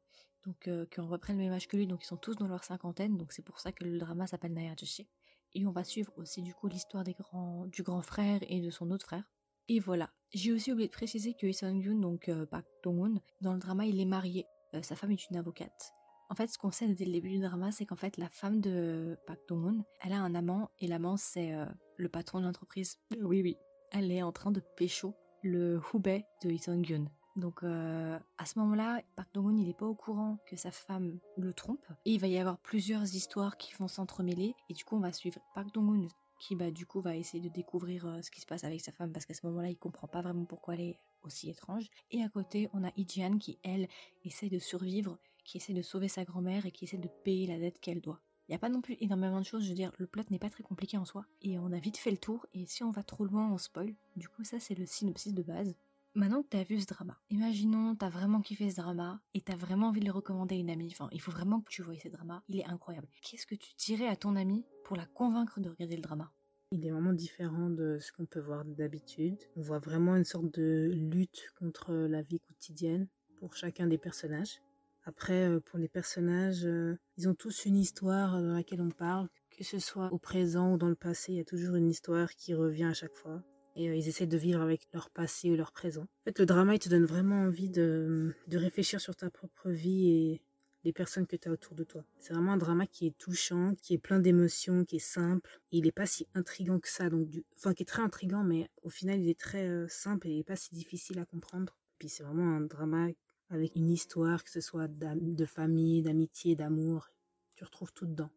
donc 0.45 0.67
euh, 0.67 0.85
qui 0.85 0.99
ont 0.99 1.09
le 1.09 1.35
même 1.35 1.53
âge 1.53 1.67
que 1.67 1.77
lui, 1.77 1.87
donc 1.87 2.03
ils 2.03 2.07
sont 2.07 2.17
tous 2.17 2.35
dans 2.35 2.47
leur 2.47 2.63
cinquantaine, 2.63 3.17
donc 3.17 3.31
c'est 3.31 3.41
pour 3.41 3.59
ça 3.59 3.71
que 3.71 3.83
le 3.83 3.97
drama 3.97 4.27
s'appelle 4.27 4.57
Joshi. 4.77 5.07
Et 5.53 5.65
on 5.65 5.71
va 5.71 5.83
suivre 5.83 6.13
aussi 6.17 6.41
du 6.41 6.53
coup 6.53 6.67
l'histoire 6.67 7.03
des 7.03 7.13
grands, 7.13 7.65
du 7.67 7.83
grand 7.83 8.01
frère 8.01 8.39
et 8.43 8.61
de 8.61 8.69
son 8.69 8.89
autre 8.91 9.05
frère. 9.05 9.29
Et 9.67 9.79
voilà. 9.79 10.09
J'ai 10.33 10.53
aussi 10.53 10.71
oublié 10.71 10.87
de 10.87 10.93
préciser 10.93 11.33
que 11.33 11.45
Ison 11.45 11.75
Yoon, 11.75 11.99
donc 11.99 12.29
euh, 12.29 12.45
Park 12.45 12.65
Dong-hoon, 12.83 13.19
dans 13.41 13.53
le 13.53 13.59
drama, 13.59 13.85
il 13.85 13.99
est 13.99 14.05
marié. 14.05 14.45
Euh, 14.73 14.81
sa 14.81 14.95
femme 14.95 15.11
est 15.11 15.29
une 15.29 15.35
avocate. 15.35 15.93
En 16.29 16.35
fait, 16.35 16.47
ce 16.47 16.57
qu'on 16.57 16.71
sait 16.71 16.87
dès 16.87 17.03
le 17.03 17.11
début 17.11 17.31
du 17.31 17.39
drama, 17.39 17.71
c'est 17.71 17.85
qu'en 17.85 17.97
fait, 17.97 18.15
la 18.15 18.29
femme 18.29 18.61
de 18.61 19.17
Park 19.27 19.41
Dong-hoon, 19.49 19.83
elle 20.01 20.13
a 20.13 20.21
un 20.21 20.33
amant, 20.33 20.71
et 20.79 20.87
l'amant, 20.87 21.17
c'est 21.17 21.51
le 21.97 22.07
patron 22.07 22.39
de 22.39 22.45
l'entreprise. 22.45 22.97
Oui, 23.19 23.41
oui. 23.41 23.57
Elle 23.91 24.09
est 24.13 24.23
en 24.23 24.31
train 24.31 24.51
de 24.51 24.61
pécho 24.77 25.13
le 25.43 25.81
Hubei 25.93 26.25
de 26.43 26.51
Ison 26.51 26.81
Yoon. 26.81 27.09
Donc 27.35 27.63
euh, 27.63 28.19
à 28.37 28.45
ce 28.45 28.59
moment-là, 28.59 29.01
Park 29.15 29.29
Dong-hoon 29.33 29.53
n'est 29.53 29.73
pas 29.73 29.85
au 29.85 29.95
courant 29.95 30.37
que 30.45 30.55
sa 30.55 30.71
femme 30.71 31.19
le 31.37 31.53
trompe 31.53 31.85
et 32.05 32.11
il 32.11 32.19
va 32.19 32.27
y 32.27 32.37
avoir 32.37 32.57
plusieurs 32.57 33.03
histoires 33.03 33.57
qui 33.57 33.73
vont 33.75 33.87
s'entremêler 33.87 34.53
et 34.69 34.73
du 34.73 34.83
coup 34.83 34.97
on 34.97 34.99
va 34.99 35.13
suivre 35.13 35.39
Park 35.55 35.73
Dong-hoon 35.73 36.07
qui 36.39 36.55
bah 36.55 36.71
du 36.71 36.85
coup 36.85 37.01
va 37.01 37.15
essayer 37.15 37.41
de 37.41 37.53
découvrir 37.53 38.05
euh, 38.05 38.21
ce 38.21 38.31
qui 38.31 38.41
se 38.41 38.45
passe 38.45 38.63
avec 38.63 38.81
sa 38.81 38.91
femme 38.91 39.13
parce 39.13 39.25
qu'à 39.25 39.33
ce 39.33 39.45
moment-là 39.45 39.69
il 39.69 39.77
comprend 39.77 40.07
pas 40.07 40.21
vraiment 40.21 40.45
pourquoi 40.45 40.73
elle 40.73 40.81
est 40.81 40.99
aussi 41.23 41.49
étrange 41.49 41.87
et 42.09 42.23
à 42.23 42.29
côté 42.29 42.67
on 42.73 42.83
a 42.83 42.91
Ijian 42.97 43.37
qui 43.37 43.59
elle 43.63 43.87
essaie 44.25 44.49
de 44.49 44.59
survivre, 44.59 45.17
qui 45.45 45.57
essaie 45.57 45.73
de 45.73 45.81
sauver 45.81 46.07
sa 46.07 46.25
grand-mère 46.25 46.65
et 46.65 46.71
qui 46.71 46.85
essaie 46.85 46.97
de 46.97 47.09
payer 47.23 47.47
la 47.47 47.59
dette 47.59 47.79
qu'elle 47.79 48.01
doit. 48.01 48.19
Il 48.47 48.51
n'y 48.51 48.55
a 48.55 48.59
pas 48.59 48.69
non 48.69 48.81
plus 48.81 48.97
énormément 48.99 49.39
de 49.39 49.45
choses, 49.45 49.63
je 49.63 49.69
veux 49.69 49.75
dire, 49.75 49.93
le 49.97 50.07
plot 50.07 50.23
n'est 50.29 50.39
pas 50.39 50.49
très 50.49 50.63
compliqué 50.63 50.97
en 50.97 51.05
soi, 51.05 51.25
et 51.41 51.57
on 51.57 51.71
a 51.71 51.79
vite 51.79 51.95
fait 51.95 52.11
le 52.11 52.17
tour, 52.17 52.45
et 52.53 52.65
si 52.65 52.83
on 52.83 52.91
va 52.91 53.01
trop 53.01 53.23
loin, 53.23 53.49
on 53.49 53.57
spoil. 53.57 53.95
Du 54.17 54.27
coup, 54.27 54.43
ça 54.43 54.59
c'est 54.59 54.75
le 54.75 54.85
synopsis 54.85 55.33
de 55.33 55.41
base. 55.41 55.73
Maintenant 56.13 56.43
que 56.43 56.49
t'as 56.49 56.63
vu 56.63 56.77
ce 56.81 56.87
drama, 56.87 57.17
imaginons 57.29 57.95
t'as 57.95 58.09
vraiment 58.09 58.41
kiffé 58.41 58.69
ce 58.69 58.75
drama 58.75 59.21
et 59.33 59.39
t'as 59.39 59.55
vraiment 59.55 59.87
envie 59.87 60.01
de 60.01 60.05
le 60.05 60.11
recommander 60.11 60.55
à 60.55 60.57
une 60.57 60.69
amie, 60.69 60.89
enfin 60.91 61.07
il 61.13 61.21
faut 61.21 61.31
vraiment 61.31 61.61
que 61.61 61.69
tu 61.69 61.83
voyes 61.83 61.99
ce 61.99 62.09
drama, 62.09 62.43
il 62.49 62.59
est 62.59 62.65
incroyable. 62.65 63.07
Qu'est-ce 63.21 63.47
que 63.47 63.55
tu 63.55 63.73
dirais 63.77 64.07
à 64.07 64.17
ton 64.17 64.35
amie 64.35 64.65
pour 64.83 64.97
la 64.97 65.05
convaincre 65.05 65.61
de 65.61 65.69
regarder 65.69 65.95
le 65.95 66.01
drama? 66.01 66.33
Il 66.73 66.85
est 66.85 66.91
vraiment 66.91 67.13
différent 67.13 67.69
de 67.69 67.97
ce 68.01 68.11
qu'on 68.11 68.25
peut 68.25 68.41
voir 68.41 68.65
d'habitude. 68.65 69.37
On 69.55 69.61
voit 69.61 69.79
vraiment 69.79 70.17
une 70.17 70.25
sorte 70.25 70.53
de 70.53 70.91
lutte 70.93 71.47
contre 71.57 71.93
la 71.93 72.21
vie 72.21 72.41
quotidienne 72.41 73.07
pour 73.37 73.55
chacun 73.55 73.87
des 73.87 73.97
personnages. 73.97 74.61
Après, 75.05 75.47
euh, 75.47 75.61
pour 75.61 75.79
les 75.79 75.87
personnages, 75.87 76.65
euh, 76.65 76.99
ils 77.17 77.29
ont 77.29 77.35
tous 77.35 77.65
une 77.65 77.77
histoire 77.77 78.33
dans 78.33 78.53
laquelle 78.53 78.81
on 78.81 78.91
parle, 78.91 79.29
que 79.49 79.63
ce 79.63 79.79
soit 79.79 80.11
au 80.11 80.19
présent 80.19 80.73
ou 80.73 80.77
dans 80.77 80.89
le 80.89 80.95
passé, 80.95 81.31
il 81.31 81.37
y 81.37 81.41
a 81.41 81.45
toujours 81.45 81.75
une 81.75 81.89
histoire 81.89 82.29
qui 82.35 82.53
revient 82.53 82.83
à 82.83 82.93
chaque 82.93 83.15
fois 83.15 83.41
et 83.75 83.89
euh, 83.89 83.95
ils 83.95 84.07
essaient 84.07 84.27
de 84.27 84.37
vivre 84.37 84.61
avec 84.61 84.87
leur 84.93 85.09
passé 85.09 85.49
ou 85.49 85.55
leur 85.55 85.71
présent. 85.71 86.03
En 86.03 86.23
fait, 86.25 86.39
le 86.39 86.45
drama, 86.45 86.75
il 86.75 86.79
te 86.79 86.89
donne 86.89 87.05
vraiment 87.05 87.43
envie 87.43 87.69
de, 87.69 88.33
de 88.47 88.57
réfléchir 88.57 88.99
sur 88.99 89.15
ta 89.15 89.29
propre 89.29 89.69
vie 89.69 90.09
et 90.09 90.41
les 90.83 90.93
personnes 90.93 91.27
que 91.27 91.35
tu 91.35 91.47
as 91.47 91.51
autour 91.51 91.75
de 91.75 91.83
toi. 91.83 92.03
C'est 92.19 92.33
vraiment 92.33 92.53
un 92.53 92.57
drama 92.57 92.87
qui 92.87 93.07
est 93.07 93.17
touchant, 93.17 93.75
qui 93.81 93.93
est 93.93 93.97
plein 93.99 94.19
d'émotions, 94.19 94.83
qui 94.83 94.97
est 94.97 94.99
simple. 94.99 95.61
Il 95.71 95.83
n'est 95.83 95.91
pas 95.91 96.05
si 96.05 96.27
intrigant 96.33 96.79
que 96.79 96.89
ça. 96.89 97.09
Donc 97.09 97.29
du... 97.29 97.43
Enfin, 97.55 97.73
qui 97.73 97.83
est 97.83 97.85
très 97.85 98.01
intrigant, 98.01 98.43
mais 98.43 98.69
au 98.83 98.89
final, 98.89 99.19
il 99.19 99.29
est 99.29 99.39
très 99.39 99.67
euh, 99.67 99.87
simple 99.87 100.27
et 100.27 100.31
il 100.31 100.37
n'est 100.37 100.43
pas 100.43 100.55
si 100.55 100.73
difficile 100.73 101.19
à 101.19 101.25
comprendre. 101.25 101.77
Puis 101.99 102.09
c'est 102.09 102.23
vraiment 102.23 102.55
un 102.55 102.61
drama 102.61 103.09
avec 103.49 103.75
une 103.75 103.89
histoire, 103.89 104.43
que 104.43 104.49
ce 104.49 104.61
soit 104.61 104.87
de 104.87 105.45
famille, 105.45 106.01
d'amitié, 106.01 106.55
d'amour. 106.55 107.09
Tu 107.55 107.63
retrouves 107.63 107.91
tout 107.93 108.07
dedans. 108.07 108.31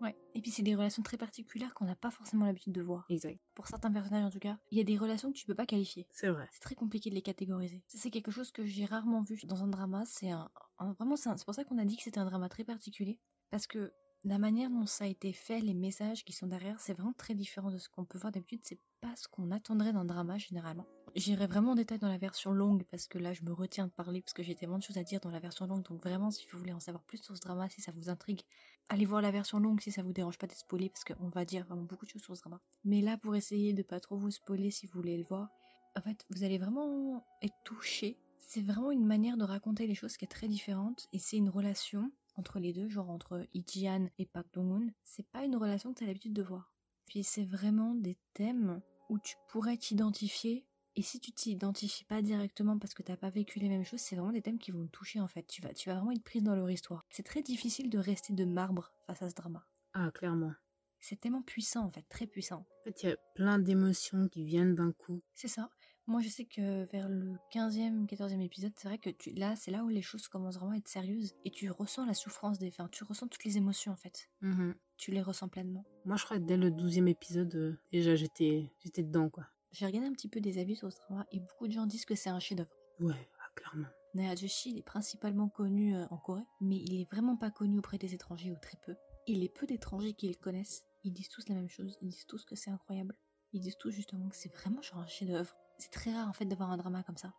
Ouais. 0.00 0.16
Et 0.34 0.40
puis 0.40 0.50
c'est 0.50 0.62
des 0.62 0.74
relations 0.74 1.02
très 1.02 1.16
particulières 1.16 1.74
qu'on 1.74 1.86
n'a 1.86 1.96
pas 1.96 2.10
forcément 2.10 2.44
l'habitude 2.44 2.72
de 2.72 2.82
voir. 2.82 3.06
Exact. 3.08 3.38
Pour 3.54 3.66
certains 3.66 3.90
personnages 3.90 4.24
en 4.24 4.30
tout 4.30 4.38
cas, 4.38 4.58
il 4.70 4.78
y 4.78 4.80
a 4.80 4.84
des 4.84 4.96
relations 4.96 5.32
que 5.32 5.36
tu 5.36 5.46
peux 5.46 5.54
pas 5.54 5.66
qualifier. 5.66 6.06
C'est 6.10 6.28
vrai. 6.28 6.48
C'est 6.52 6.60
très 6.60 6.74
compliqué 6.74 7.10
de 7.10 7.14
les 7.14 7.22
catégoriser. 7.22 7.82
c'est 7.88 8.10
quelque 8.10 8.30
chose 8.30 8.52
que 8.52 8.64
j'ai 8.64 8.84
rarement 8.84 9.22
vu 9.22 9.38
dans 9.44 9.62
un 9.62 9.68
drama. 9.68 10.04
C'est 10.06 10.30
un, 10.30 10.50
vraiment 10.78 11.16
c'est 11.16 11.44
pour 11.44 11.54
ça 11.54 11.64
qu'on 11.64 11.78
a 11.78 11.84
dit 11.84 11.96
que 11.96 12.02
c'était 12.02 12.20
un 12.20 12.26
drama 12.26 12.48
très 12.48 12.64
particulier 12.64 13.18
parce 13.50 13.66
que 13.66 13.92
la 14.24 14.38
manière 14.38 14.70
dont 14.70 14.86
ça 14.86 15.04
a 15.04 15.06
été 15.06 15.32
fait, 15.32 15.60
les 15.60 15.74
messages 15.74 16.24
qui 16.24 16.32
sont 16.32 16.48
derrière, 16.48 16.80
c'est 16.80 16.94
vraiment 16.94 17.12
très 17.12 17.34
différent 17.34 17.70
de 17.70 17.78
ce 17.78 17.88
qu'on 17.88 18.04
peut 18.04 18.18
voir 18.18 18.32
d'habitude. 18.32 18.60
C'est 18.64 18.80
pas 19.00 19.14
ce 19.14 19.28
qu'on 19.28 19.50
attendrait 19.52 19.92
d'un 19.92 20.04
drama 20.04 20.36
généralement. 20.36 20.86
J'irai 21.16 21.46
vraiment 21.46 21.70
en 21.70 21.74
détail 21.74 21.98
dans 21.98 22.10
la 22.10 22.18
version 22.18 22.52
longue 22.52 22.84
parce 22.90 23.06
que 23.06 23.16
là 23.16 23.32
je 23.32 23.42
me 23.42 23.50
retiens 23.50 23.86
de 23.86 23.90
parler 23.90 24.20
parce 24.20 24.34
que 24.34 24.42
j'ai 24.42 24.54
tellement 24.54 24.76
de 24.76 24.82
choses 24.82 24.98
à 24.98 25.02
dire 25.02 25.18
dans 25.18 25.30
la 25.30 25.40
version 25.40 25.66
longue. 25.66 25.82
Donc 25.82 26.02
vraiment, 26.02 26.30
si 26.30 26.46
vous 26.46 26.58
voulez 26.58 26.74
en 26.74 26.78
savoir 26.78 27.02
plus 27.04 27.22
sur 27.22 27.34
ce 27.34 27.40
drama, 27.40 27.70
si 27.70 27.80
ça 27.80 27.90
vous 27.90 28.10
intrigue, 28.10 28.42
allez 28.90 29.06
voir 29.06 29.22
la 29.22 29.30
version 29.30 29.58
longue 29.58 29.80
si 29.80 29.90
ça 29.90 30.02
vous 30.02 30.12
dérange 30.12 30.36
pas 30.36 30.46
d'être 30.46 30.58
spoilé 30.58 30.90
parce 30.90 31.04
qu'on 31.04 31.30
va 31.30 31.46
dire 31.46 31.64
vraiment 31.64 31.84
beaucoup 31.84 32.04
de 32.04 32.10
choses 32.10 32.22
sur 32.22 32.36
ce 32.36 32.42
drama. 32.42 32.60
Mais 32.84 33.00
là, 33.00 33.16
pour 33.16 33.34
essayer 33.34 33.72
de 33.72 33.82
pas 33.82 33.98
trop 33.98 34.18
vous 34.18 34.30
spoiler 34.30 34.70
si 34.70 34.86
vous 34.86 34.92
voulez 34.92 35.16
le 35.16 35.24
voir, 35.24 35.48
en 35.96 36.02
fait, 36.02 36.26
vous 36.28 36.44
allez 36.44 36.58
vraiment 36.58 37.24
être 37.40 37.56
touché. 37.64 38.18
C'est 38.38 38.60
vraiment 38.60 38.90
une 38.90 39.06
manière 39.06 39.38
de 39.38 39.44
raconter 39.44 39.86
les 39.86 39.94
choses 39.94 40.18
qui 40.18 40.26
est 40.26 40.28
très 40.28 40.48
différente 40.48 41.08
et 41.14 41.18
c'est 41.18 41.38
une 41.38 41.48
relation 41.48 42.12
entre 42.36 42.58
les 42.58 42.74
deux, 42.74 42.90
genre 42.90 43.08
entre 43.08 43.46
Ijian 43.54 44.10
et 44.18 44.26
Park 44.26 44.48
Dong-hoon, 44.52 44.90
c'est 45.02 45.26
pas 45.30 45.44
une 45.44 45.56
relation 45.56 45.94
que 45.94 45.98
tu 46.00 46.04
as 46.04 46.08
l'habitude 46.08 46.34
de 46.34 46.42
voir. 46.42 46.74
Puis 47.06 47.24
c'est 47.24 47.46
vraiment 47.46 47.94
des 47.94 48.18
thèmes 48.34 48.82
où 49.08 49.18
tu 49.18 49.34
pourrais 49.48 49.78
t'identifier 49.78 50.66
Et 50.98 51.02
si 51.02 51.20
tu 51.20 51.30
t'identifies 51.30 52.04
pas 52.04 52.22
directement 52.22 52.78
parce 52.78 52.94
que 52.94 53.02
t'as 53.02 53.18
pas 53.18 53.28
vécu 53.28 53.58
les 53.58 53.68
mêmes 53.68 53.84
choses, 53.84 54.00
c'est 54.00 54.16
vraiment 54.16 54.32
des 54.32 54.40
thèmes 54.40 54.58
qui 54.58 54.70
vont 54.70 54.86
te 54.86 54.90
toucher 54.90 55.20
en 55.20 55.28
fait. 55.28 55.46
Tu 55.46 55.60
vas, 55.60 55.74
tu 55.74 55.90
vas 55.90 55.96
vraiment 55.96 56.12
être 56.12 56.24
prise 56.24 56.42
dans 56.42 56.56
leur 56.56 56.70
histoire. 56.70 57.04
C'est 57.10 57.22
très 57.22 57.42
difficile 57.42 57.90
de 57.90 57.98
rester 57.98 58.32
de 58.32 58.44
marbre 58.46 58.90
face 59.06 59.20
à 59.20 59.28
ce 59.28 59.34
drama. 59.34 59.66
Ah, 59.92 60.10
clairement. 60.10 60.54
C'est 60.98 61.20
tellement 61.20 61.42
puissant 61.42 61.84
en 61.84 61.90
fait, 61.90 62.04
très 62.08 62.26
puissant. 62.26 62.66
En 62.80 62.84
fait, 62.84 63.02
il 63.02 63.08
y 63.10 63.12
a 63.12 63.16
plein 63.34 63.58
d'émotions 63.58 64.26
qui 64.28 64.44
viennent 64.44 64.74
d'un 64.74 64.92
coup. 64.92 65.22
C'est 65.34 65.48
ça. 65.48 65.68
Moi, 66.06 66.22
je 66.22 66.28
sais 66.28 66.44
que 66.44 66.84
vers 66.90 67.08
le 67.08 67.34
15e, 67.52 68.06
14e 68.06 68.40
épisode, 68.40 68.72
c'est 68.76 68.88
vrai 68.88 68.98
que 68.98 69.10
tu, 69.10 69.32
là, 69.32 69.54
c'est 69.56 69.72
là 69.72 69.82
où 69.82 69.88
les 69.88 70.02
choses 70.02 70.28
commencent 70.28 70.56
vraiment 70.56 70.72
à 70.72 70.76
être 70.76 70.88
sérieuses 70.88 71.34
et 71.44 71.50
tu 71.50 71.68
ressens 71.68 72.06
la 72.06 72.14
souffrance 72.14 72.58
des 72.58 72.70
fins. 72.70 72.88
Tu 72.88 73.04
ressens 73.04 73.26
toutes 73.26 73.44
les 73.44 73.58
émotions 73.58 73.92
en 73.92 73.96
fait. 73.96 74.30
Mhm. 74.40 74.74
Tu 74.96 75.10
les 75.10 75.20
ressens 75.20 75.48
pleinement. 75.48 75.84
Moi, 76.06 76.16
je 76.16 76.24
crois 76.24 76.38
que 76.38 76.44
dès 76.44 76.56
le 76.56 76.70
12e 76.70 77.08
épisode, 77.08 77.54
euh, 77.56 77.76
déjà, 77.92 78.14
j'étais 78.14 78.72
j'étais 78.78 79.02
dedans, 79.02 79.28
quoi. 79.28 79.46
J'ai 79.72 79.86
regardé 79.86 80.08
un 80.08 80.12
petit 80.12 80.28
peu 80.28 80.40
des 80.40 80.58
avis 80.58 80.76
sur 80.76 80.92
ce 80.92 80.98
drama 80.98 81.26
et 81.32 81.40
beaucoup 81.40 81.66
de 81.66 81.72
gens 81.72 81.86
disent 81.86 82.04
que 82.04 82.14
c'est 82.14 82.30
un 82.30 82.40
chef-d'œuvre. 82.40 82.70
Ouais, 83.00 83.28
ah, 83.38 83.50
clairement. 83.54 83.88
Naya 84.14 84.34
Joshi, 84.34 84.70
il 84.70 84.78
est 84.78 84.82
principalement 84.82 85.48
connu 85.48 85.94
euh, 85.94 86.06
en 86.10 86.16
Corée, 86.16 86.46
mais 86.60 86.76
il 86.76 87.00
est 87.00 87.10
vraiment 87.10 87.36
pas 87.36 87.50
connu 87.50 87.78
auprès 87.78 87.98
des 87.98 88.14
étrangers 88.14 88.50
ou 88.50 88.56
très 88.56 88.78
peu. 88.86 88.96
Et 89.26 89.34
les 89.34 89.48
peu 89.48 89.66
d'étrangers 89.66 90.14
qui 90.14 90.28
le 90.28 90.34
connaissent, 90.34 90.84
ils 91.04 91.12
disent 91.12 91.28
tous 91.28 91.48
la 91.48 91.54
même 91.54 91.68
chose. 91.68 91.98
Ils 92.00 92.08
disent 92.08 92.26
tous 92.26 92.44
que 92.44 92.56
c'est 92.56 92.70
incroyable. 92.70 93.14
Ils 93.52 93.60
disent 93.60 93.76
tous 93.76 93.90
justement 93.90 94.28
que 94.28 94.36
c'est 94.36 94.52
vraiment 94.54 94.80
genre 94.80 95.00
un 95.00 95.06
chef-d'œuvre. 95.06 95.54
C'est 95.78 95.90
très 95.90 96.12
rare 96.12 96.28
en 96.28 96.32
fait 96.32 96.46
d'avoir 96.46 96.70
un 96.70 96.78
drama 96.78 97.02
comme 97.02 97.18
ça. 97.18 97.34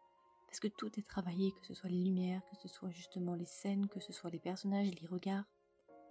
Parce 0.48 0.60
que 0.60 0.68
tout 0.68 0.92
est 1.00 1.08
travaillé, 1.08 1.52
que 1.52 1.66
ce 1.66 1.74
soit 1.74 1.90
les 1.90 2.04
lumières, 2.04 2.42
que 2.50 2.56
ce 2.56 2.68
soit 2.68 2.92
justement 2.92 3.36
les 3.36 3.46
scènes, 3.46 3.88
que 3.88 4.00
ce 4.00 4.14
soit 4.14 4.30
les 4.30 4.40
personnages, 4.40 4.92
les 5.02 5.08
regards. 5.08 5.46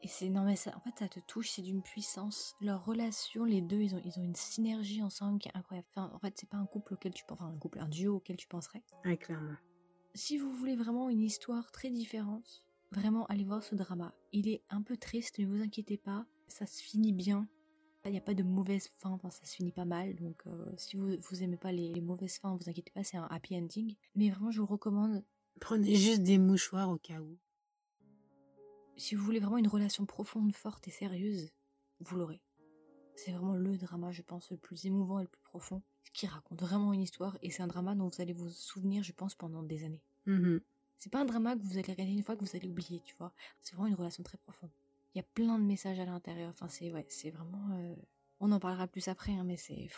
Et 0.02 0.08
c'est 0.08 0.28
non 0.28 0.44
mais 0.44 0.56
ça, 0.56 0.76
en 0.76 0.80
fait 0.80 0.98
ça 0.98 1.08
te 1.08 1.20
touche, 1.20 1.50
c'est 1.50 1.62
d'une 1.62 1.82
puissance. 1.82 2.54
Leur 2.60 2.84
relation, 2.84 3.44
les 3.44 3.60
deux, 3.60 3.80
ils 3.80 3.94
ont, 3.94 4.00
ils 4.04 4.18
ont 4.18 4.22
une 4.22 4.36
synergie 4.36 5.02
ensemble 5.02 5.38
qui 5.38 5.48
est 5.48 5.56
incroyable. 5.56 5.88
Enfin, 5.94 6.10
en 6.14 6.18
fait, 6.18 6.34
c'est 6.36 6.48
pas 6.48 6.58
un 6.58 6.66
couple 6.66 6.94
auquel 6.94 7.12
tu 7.12 7.24
penses, 7.24 7.38
enfin 7.40 7.52
un 7.52 7.58
couple, 7.58 7.80
un 7.80 7.88
duo 7.88 8.16
auquel 8.16 8.36
tu 8.36 8.46
penserais. 8.46 8.82
Ouais, 9.04 9.16
clairement. 9.16 9.56
Si 10.14 10.38
vous 10.38 10.52
voulez 10.52 10.76
vraiment 10.76 11.10
une 11.10 11.22
histoire 11.22 11.70
très 11.72 11.90
différente, 11.90 12.64
vraiment 12.92 13.26
allez 13.26 13.44
voir 13.44 13.62
ce 13.62 13.74
drama. 13.74 14.14
Il 14.32 14.48
est 14.48 14.62
un 14.70 14.82
peu 14.82 14.96
triste, 14.96 15.36
mais 15.38 15.44
vous 15.44 15.62
inquiétez 15.62 15.96
pas, 15.96 16.26
ça 16.48 16.66
se 16.66 16.82
finit 16.82 17.12
bien. 17.12 17.48
Il 18.04 18.12
n'y 18.12 18.18
a 18.18 18.22
pas 18.22 18.34
de 18.34 18.44
mauvaise 18.44 18.88
fin, 18.98 19.10
enfin, 19.10 19.30
ça 19.30 19.44
se 19.44 19.56
finit 19.56 19.72
pas 19.72 19.84
mal. 19.84 20.14
Donc 20.14 20.42
euh, 20.46 20.72
si 20.76 20.96
vous, 20.96 21.16
vous 21.28 21.42
aimez 21.42 21.56
pas 21.56 21.72
les, 21.72 21.92
les 21.92 22.00
mauvaises 22.00 22.38
fins, 22.38 22.56
vous 22.56 22.70
inquiétez 22.70 22.92
pas, 22.92 23.02
c'est 23.02 23.16
un 23.16 23.26
happy 23.30 23.56
ending. 23.56 23.96
Mais 24.14 24.30
vraiment, 24.30 24.52
je 24.52 24.60
vous 24.60 24.66
recommande, 24.66 25.24
Prenez 25.60 25.94
juste 25.94 26.22
des 26.22 26.38
mouchoirs 26.38 26.90
au 26.90 26.98
cas 26.98 27.20
où. 27.20 27.38
Si 28.96 29.14
vous 29.14 29.24
voulez 29.24 29.40
vraiment 29.40 29.58
une 29.58 29.68
relation 29.68 30.06
profonde, 30.06 30.54
forte 30.54 30.86
et 30.88 30.90
sérieuse, 30.90 31.52
vous 32.00 32.16
l'aurez. 32.16 32.42
C'est 33.14 33.32
vraiment 33.32 33.54
le 33.54 33.76
drama, 33.78 34.12
je 34.12 34.22
pense, 34.22 34.50
le 34.50 34.56
plus 34.58 34.84
émouvant 34.86 35.18
et 35.20 35.22
le 35.22 35.28
plus 35.28 35.42
profond, 35.42 35.82
qui 36.12 36.26
raconte 36.26 36.60
vraiment 36.60 36.92
une 36.92 37.02
histoire. 37.02 37.38
Et 37.42 37.50
c'est 37.50 37.62
un 37.62 37.66
drama 37.66 37.94
dont 37.94 38.08
vous 38.08 38.20
allez 38.20 38.32
vous 38.32 38.50
souvenir, 38.50 39.02
je 39.02 39.12
pense, 39.12 39.34
pendant 39.34 39.62
des 39.62 39.84
années. 39.84 40.02
Mhm. 40.26 40.60
C'est 40.98 41.10
pas 41.10 41.20
un 41.20 41.24
drama 41.24 41.56
que 41.56 41.62
vous 41.62 41.78
allez 41.78 41.92
regarder 41.92 42.12
une 42.12 42.22
fois 42.22 42.36
que 42.36 42.44
vous 42.44 42.56
allez 42.56 42.68
oublier, 42.68 43.00
tu 43.04 43.14
vois. 43.16 43.32
C'est 43.62 43.74
vraiment 43.74 43.88
une 43.88 43.94
relation 43.94 44.22
très 44.22 44.38
profonde. 44.38 44.70
Il 45.14 45.18
y 45.18 45.20
a 45.20 45.24
plein 45.34 45.58
de 45.58 45.64
messages 45.64 45.98
à 45.98 46.04
l'intérieur. 46.04 46.50
Enfin, 46.50 46.68
c'est 46.68 46.92
ouais, 46.92 47.06
c'est 47.08 47.30
vraiment. 47.30 47.70
euh, 47.72 47.94
On 48.40 48.52
en 48.52 48.60
parlera 48.60 48.86
plus 48.86 49.08
après, 49.08 49.32
hein, 49.32 49.44
mais 49.44 49.56
c'est 49.56 49.88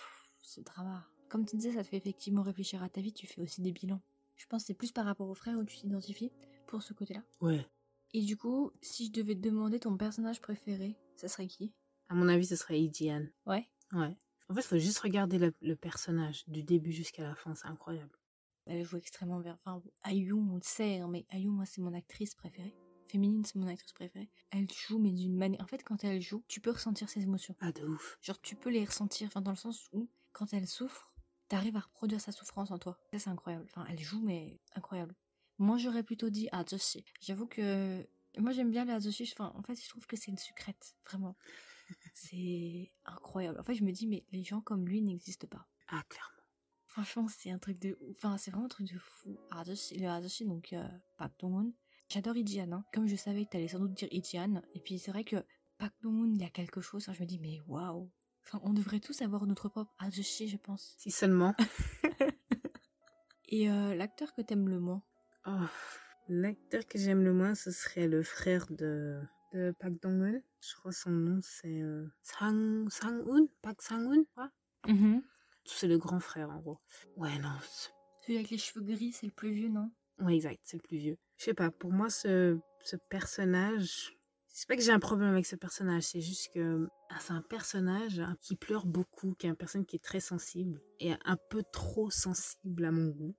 ce 0.43 0.61
drama. 0.61 1.07
Comme 1.29 1.45
tu 1.45 1.57
disais, 1.57 1.73
ça 1.73 1.83
te 1.83 1.89
fait 1.89 1.97
effectivement 1.97 2.43
réfléchir 2.43 2.83
à 2.83 2.89
ta 2.89 3.01
vie. 3.01 3.13
Tu 3.13 3.27
fais 3.27 3.41
aussi 3.41 3.61
des 3.63 3.73
bilans. 3.73 4.01
Je 4.37 4.47
pense 4.47 4.63
que 4.63 4.69
c'est 4.69 4.75
plus 4.75 4.93
par 4.93 5.05
rapport 5.05 5.29
aux 5.29 5.35
frères 5.35 5.59
où 5.59 5.65
tu 5.65 5.77
t'identifies 5.77 6.33
pour 6.67 6.83
ce 6.83 6.93
côté-là. 6.95 7.23
Ouais. 7.41 7.67
Et 8.15 8.23
du 8.23 8.37
coup, 8.37 8.73
si 8.81 9.07
je 9.07 9.13
devais 9.13 9.35
te 9.35 9.41
demander 9.41 9.81
ton 9.81 9.97
personnage 9.97 10.41
préféré, 10.41 10.97
ça 11.17 11.29
serait 11.29 11.47
qui? 11.47 11.75
À 12.09 12.15
mon 12.15 12.29
avis, 12.29 12.47
ce 12.47 12.57
serait 12.57 12.81
Ijian. 12.81 13.27
Ouais. 13.47 13.69
Ouais. 13.93 14.17
En 14.49 14.55
fait, 14.55 14.61
il 14.61 14.67
faut 14.67 14.79
juste 14.79 15.01
regarder 15.01 15.39
le, 15.39 15.55
le 15.61 15.77
personnage 15.77 16.49
du 16.49 16.63
début 16.63 16.93
jusqu'à 16.93 17.23
la 17.23 17.35
fin. 17.35 17.55
C'est 17.55 17.67
incroyable. 17.67 18.19
Elle 18.65 18.85
joue 18.85 18.97
extrêmement 18.97 19.41
bien. 19.41 19.55
Enfin, 19.55 19.83
Ayum, 20.05 20.51
on 20.53 20.57
le 20.57 20.63
sait, 20.63 20.99
hein, 20.99 21.09
mais 21.09 21.27
Ayum, 21.31 21.55
moi, 21.55 21.67
c'est 21.67 21.83
mon 21.83 21.93
actrice 21.93 22.35
préférée. 22.35 22.75
Féminine, 23.09 23.45
c'est 23.45 23.57
mon 23.57 23.67
actrice 23.67 23.93
préférée. 23.93 24.31
Elle 24.51 24.69
joue, 24.71 24.99
mais 24.99 25.13
d'une 25.13 25.37
manière. 25.37 25.61
En 25.61 25.67
fait, 25.67 25.83
quand 25.83 26.03
elle 26.05 26.21
joue, 26.21 26.43
tu 26.49 26.61
peux 26.61 26.71
ressentir 26.71 27.09
ses 27.09 27.23
émotions. 27.23 27.57
Ah, 27.61 27.73
de 27.73 27.85
ouf. 27.85 28.19
Genre, 28.23 28.41
tu 28.41 28.57
peux 28.57 28.71
les 28.71 28.85
ressentir, 28.85 29.27
enfin, 29.27 29.41
dans 29.41 29.51
le 29.53 29.57
sens 29.57 29.89
où, 29.93 30.09
quand 30.33 30.53
elle 30.53 30.67
souffre, 30.67 31.13
t'arrives 31.49 31.77
à 31.77 31.81
reproduire 31.81 32.21
sa 32.21 32.33
souffrance 32.33 32.71
en 32.71 32.79
toi. 32.79 32.99
Ça, 33.13 33.19
c'est 33.19 33.31
incroyable. 33.31 33.65
Enfin, 33.69 33.87
elle 33.89 33.99
joue, 33.99 34.21
mais 34.21 34.61
incroyable. 34.75 35.15
Moi, 35.59 35.77
j'aurais 35.77 36.03
plutôt 36.03 36.31
dit 36.31 36.49
Azushi. 36.53 37.05
J'avoue 37.21 37.47
que. 37.47 38.07
Moi, 38.37 38.53
j'aime 38.53 38.71
bien 38.71 38.85
les 38.85 38.93
Azushi. 38.93 39.29
Enfin, 39.33 39.53
en 39.57 39.63
fait, 39.63 39.75
je 39.75 39.89
trouve 39.89 40.07
que 40.07 40.17
c'est 40.17 40.31
une 40.31 40.39
sucrète. 40.39 40.95
Vraiment. 41.05 41.37
c'est 42.15 42.93
incroyable. 43.05 43.59
En 43.59 43.65
fait, 43.65 43.75
je 43.75 43.85
me 43.85 43.93
dis, 43.93 44.07
mais 44.07 44.25
les 44.31 44.45
gens 44.45 44.61
comme 44.61 44.87
lui 44.87 45.03
n'existent 45.03 45.49
pas. 45.49 45.67
Ah, 45.89 46.03
clairement. 46.09 46.33
Franchement, 46.87 47.27
c'est 47.29 47.51
un 47.51 47.59
truc 47.59 47.79
de 47.79 47.97
ouf. 48.01 48.17
Enfin, 48.17 48.39
c'est 48.39 48.51
vraiment 48.51 48.67
un 48.67 48.71
truc 48.71 48.93
de 48.93 48.99
fou. 48.99 49.39
Azushi, 49.51 49.99
le 49.99 50.09
Azushi, 50.09 50.45
donc 50.47 50.73
euh, 50.73 50.87
Park 51.17 51.33
Dong-hoon. 51.41 51.73
J'adore 52.09 52.37
Ijian, 52.37 52.73
hein. 52.73 52.85
Comme 52.95 53.07
je 53.07 53.17
savais 53.17 53.45
que 53.45 53.51
t'allais 53.51 53.69
sans 53.69 53.81
doute 53.81 53.95
dire 53.95 54.09
Ijian. 54.11 54.63
Et 54.75 54.81
puis, 54.81 54.99
c'est 54.99 55.11
vrai 55.11 55.25
que 55.25 55.37
Dong-hoon, 56.03 56.33
il 56.35 56.41
y 56.41 56.45
a 56.45 56.51
quelque 56.51 56.81
chose. 56.81 57.09
hein, 57.09 57.13
je 57.13 57.21
me 57.23 57.27
dis, 57.27 57.39
mais 57.39 57.61
waouh. 57.67 58.11
Enfin, 58.45 58.61
on 58.65 58.73
devrait 58.73 59.01
tous 59.01 59.21
avoir 59.23 59.47
notre 59.47 59.69
propre 59.69 59.93
Azushi, 59.99 60.49
je 60.49 60.57
pense. 60.57 60.95
Si 60.99 61.11
seulement. 61.11 61.55
Et 63.51 63.71
euh, 63.71 63.95
l'acteur 63.95 64.35
que 64.35 64.43
t'aimes 64.43 64.69
le 64.69 64.79
moins? 64.79 65.03
Oh, 65.51 65.67
L'acteur 66.29 66.87
que 66.87 66.99
j'aime 66.99 67.25
le 67.25 67.33
moins, 67.33 67.55
ce 67.55 67.71
serait 67.71 68.07
le 68.07 68.23
frère 68.23 68.67
de, 68.69 69.19
de 69.55 69.75
Park 69.79 69.95
Dong-eun. 70.03 70.43
Je 70.61 70.75
crois 70.75 70.93
son 70.93 71.11
nom, 71.11 71.39
c'est 71.43 71.81
euh, 71.81 72.07
Sang, 72.23 72.85
Sang-un 72.91 73.47
Park 73.63 73.81
Sang-un 73.81 74.25
quoi 74.35 74.51
C'est 75.65 75.89
le 75.89 75.97
grand 75.97 76.21
frère, 76.21 76.51
en 76.51 76.61
gros. 76.61 76.79
Ouais, 77.17 77.39
non. 77.39 77.49
Celui 78.21 78.37
avec 78.37 78.51
les 78.51 78.59
cheveux 78.59 78.85
gris, 78.85 79.13
c'est 79.13 79.25
le 79.25 79.33
plus 79.33 79.53
vieux, 79.53 79.71
non? 79.71 79.91
Ouais, 80.19 80.35
exact, 80.35 80.61
c'est 80.65 80.77
le 80.77 80.83
plus 80.83 80.99
vieux. 80.99 81.17
Je 81.39 81.45
sais 81.45 81.55
pas, 81.55 81.71
pour 81.71 81.93
moi, 81.93 82.11
ce, 82.11 82.59
ce 82.85 82.97
personnage... 82.97 84.13
C'est 84.49 84.69
pas 84.69 84.77
que 84.77 84.83
j'ai 84.83 84.93
un 84.93 84.99
problème 84.99 85.31
avec 85.31 85.47
ce 85.47 85.57
personnage, 85.57 86.03
c'est 86.03 86.21
juste 86.21 86.53
que 86.53 86.89
ah, 87.09 87.19
c'est 87.21 87.33
un 87.33 87.43
personnage 87.43 88.21
qui 88.43 88.55
pleure 88.55 88.85
beaucoup, 88.85 89.33
qui 89.39 89.47
est 89.47 89.51
une 89.51 89.57
personne 89.57 89.87
qui 89.87 89.97
est 89.97 90.05
très 90.05 90.21
sensible, 90.21 90.83
et 91.01 91.13
un 91.25 91.37
peu 91.49 91.63
trop 91.73 92.11
sensible 92.11 92.85
à 92.85 92.91
mon 92.91 93.09
goût. 93.09 93.37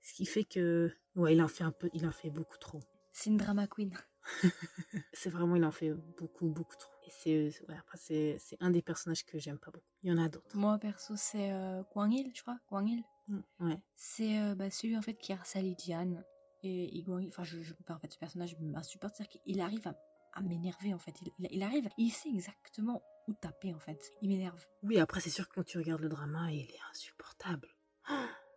Ce 0.00 0.14
qui 0.14 0.26
fait 0.26 0.44
que... 0.44 0.92
Ouais, 1.16 1.34
il 1.34 1.42
en 1.42 1.48
fait 1.48 1.64
un 1.64 1.72
peu... 1.72 1.90
Il 1.92 2.06
en 2.06 2.12
fait 2.12 2.30
beaucoup 2.30 2.58
trop. 2.58 2.80
C'est 3.12 3.30
une 3.30 3.36
drama 3.36 3.66
queen. 3.66 3.92
C'est 5.12 5.30
vraiment, 5.30 5.56
il 5.56 5.64
en 5.64 5.72
fait 5.72 5.92
beaucoup, 5.92 6.48
beaucoup 6.48 6.76
trop. 6.76 6.92
Et 7.06 7.10
c'est, 7.10 7.62
ouais, 7.68 7.76
après, 7.78 7.96
c'est, 7.96 8.36
c'est 8.38 8.56
un 8.60 8.70
des 8.70 8.82
personnages 8.82 9.24
que 9.24 9.38
j'aime 9.38 9.58
pas 9.58 9.70
beaucoup. 9.70 9.86
Il 10.02 10.10
y 10.10 10.12
en 10.12 10.22
a 10.22 10.28
d'autres. 10.28 10.54
Moi, 10.56 10.78
perso, 10.78 11.14
c'est 11.16 11.50
euh, 11.50 11.82
Kwang 11.84 12.12
Il, 12.12 12.30
je 12.34 12.42
crois. 12.42 12.58
Kwang 12.68 12.86
Il. 12.88 13.02
Mm, 13.28 13.40
Ouais. 13.60 13.80
C'est 13.96 14.38
euh, 14.38 14.54
bah, 14.54 14.70
celui 14.70 14.96
en 14.96 15.02
fait 15.02 15.14
qui 15.14 15.32
harcèle 15.32 15.66
Ijian. 15.66 16.22
Et 16.62 17.04
enfin, 17.08 17.44
je, 17.44 17.62
je, 17.62 17.72
en 17.88 17.98
fait, 17.98 18.12
ce 18.12 18.18
personnage 18.18 18.56
m'insupporte. 18.60 19.16
C'est-à-dire 19.16 19.40
qu'il 19.42 19.60
arrive 19.60 19.88
à, 19.88 19.96
à 20.34 20.42
m'énerver, 20.42 20.92
en 20.92 20.98
fait. 20.98 21.14
Il, 21.22 21.32
il, 21.38 21.48
il 21.50 21.62
arrive, 21.62 21.88
il 21.96 22.10
sait 22.10 22.28
exactement 22.28 23.02
où 23.28 23.32
taper, 23.32 23.72
en 23.72 23.78
fait. 23.78 24.10
Il 24.20 24.28
m'énerve. 24.28 24.62
Oui, 24.82 24.98
après, 24.98 25.20
c'est 25.20 25.30
sûr 25.30 25.48
que 25.48 25.54
quand 25.54 25.64
tu 25.64 25.78
regardes 25.78 26.02
le 26.02 26.08
drama, 26.10 26.52
il 26.52 26.70
est 26.70 26.80
insupportable. 26.90 27.68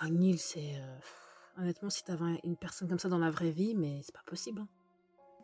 Quoi, 0.00 0.36
c'est. 0.36 0.76
euh, 0.76 0.98
Honnêtement, 1.58 1.90
si 1.90 2.04
t'avais 2.04 2.40
une 2.44 2.56
personne 2.56 2.88
comme 2.88 2.98
ça 2.98 3.08
dans 3.08 3.18
la 3.18 3.30
vraie 3.30 3.50
vie, 3.50 3.74
mais 3.74 4.00
c'est 4.02 4.14
pas 4.14 4.22
possible. 4.26 4.62
hein. 4.62 4.68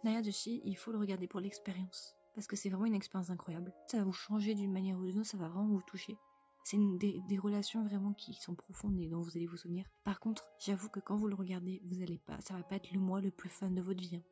Naya 0.05 0.23
Joshi, 0.23 0.63
il 0.65 0.77
faut 0.77 0.93
le 0.93 0.99
regarder 0.99 1.27
pour 1.27 1.41
l'expérience. 1.41 2.15
Parce 2.35 2.47
que 2.47 2.57
c'est 2.57 2.69
vraiment 2.69 2.87
une 2.87 2.95
expérience 2.95 3.31
incroyable. 3.31 3.73
Ça 3.87 3.99
va 3.99 4.05
vous 4.05 4.13
changer 4.13 4.55
d'une 4.55 4.73
manière 4.73 4.99
ou 4.99 5.05
d'une 5.05 5.19
autre, 5.19 5.29
ça 5.29 5.37
va 5.37 5.49
vraiment 5.49 5.67
vous 5.67 5.83
toucher. 5.83 6.17
C'est 6.65 6.79
des, 6.99 7.39
relations 7.39 7.85
vraiment 7.85 8.13
qui 8.13 8.35
sont 8.35 8.55
profondes 8.55 8.99
et 9.01 9.09
dont 9.09 9.21
vous 9.21 9.37
allez 9.37 9.47
vous 9.47 9.57
souvenir. 9.57 9.87
Par 10.05 10.21
contre, 10.21 10.45
j'avoue 10.59 10.89
que 10.89 11.01
quand 11.01 11.17
vous 11.17 11.29
le 11.29 11.35
regardez, 11.35 11.81
vous 11.85 12.03
allez 12.03 12.19
pas, 12.19 12.41
ça 12.41 12.55
va 12.55 12.63
pas 12.63 12.77
être 12.77 12.91
le 12.93 12.99
mois 12.99 13.21
le 13.21 13.31
plus 13.31 13.49
fun 13.49 13.71
de 13.71 13.81
votre 13.81 14.01
vie. 14.01 14.17
hein. 14.17 14.23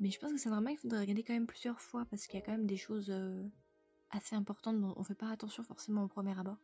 Mais 0.00 0.10
je 0.10 0.18
pense 0.18 0.32
que 0.32 0.38
c'est 0.38 0.50
drama 0.50 0.70
qu'il 0.70 0.78
faudrait 0.78 1.00
regarder 1.00 1.22
quand 1.22 1.32
même 1.34 1.46
plusieurs 1.46 1.80
fois 1.80 2.04
parce 2.06 2.26
qu'il 2.26 2.38
y 2.38 2.42
a 2.42 2.46
quand 2.46 2.52
même 2.52 2.66
des 2.66 2.76
choses 2.76 3.10
euh, 3.10 3.44
assez 4.10 4.34
importantes 4.36 4.80
dont 4.80 4.94
on 4.96 5.02
fait 5.04 5.14
pas 5.14 5.30
attention 5.30 5.62
forcément 5.62 6.04
au 6.04 6.08
premier 6.08 6.38
abord. 6.38 6.56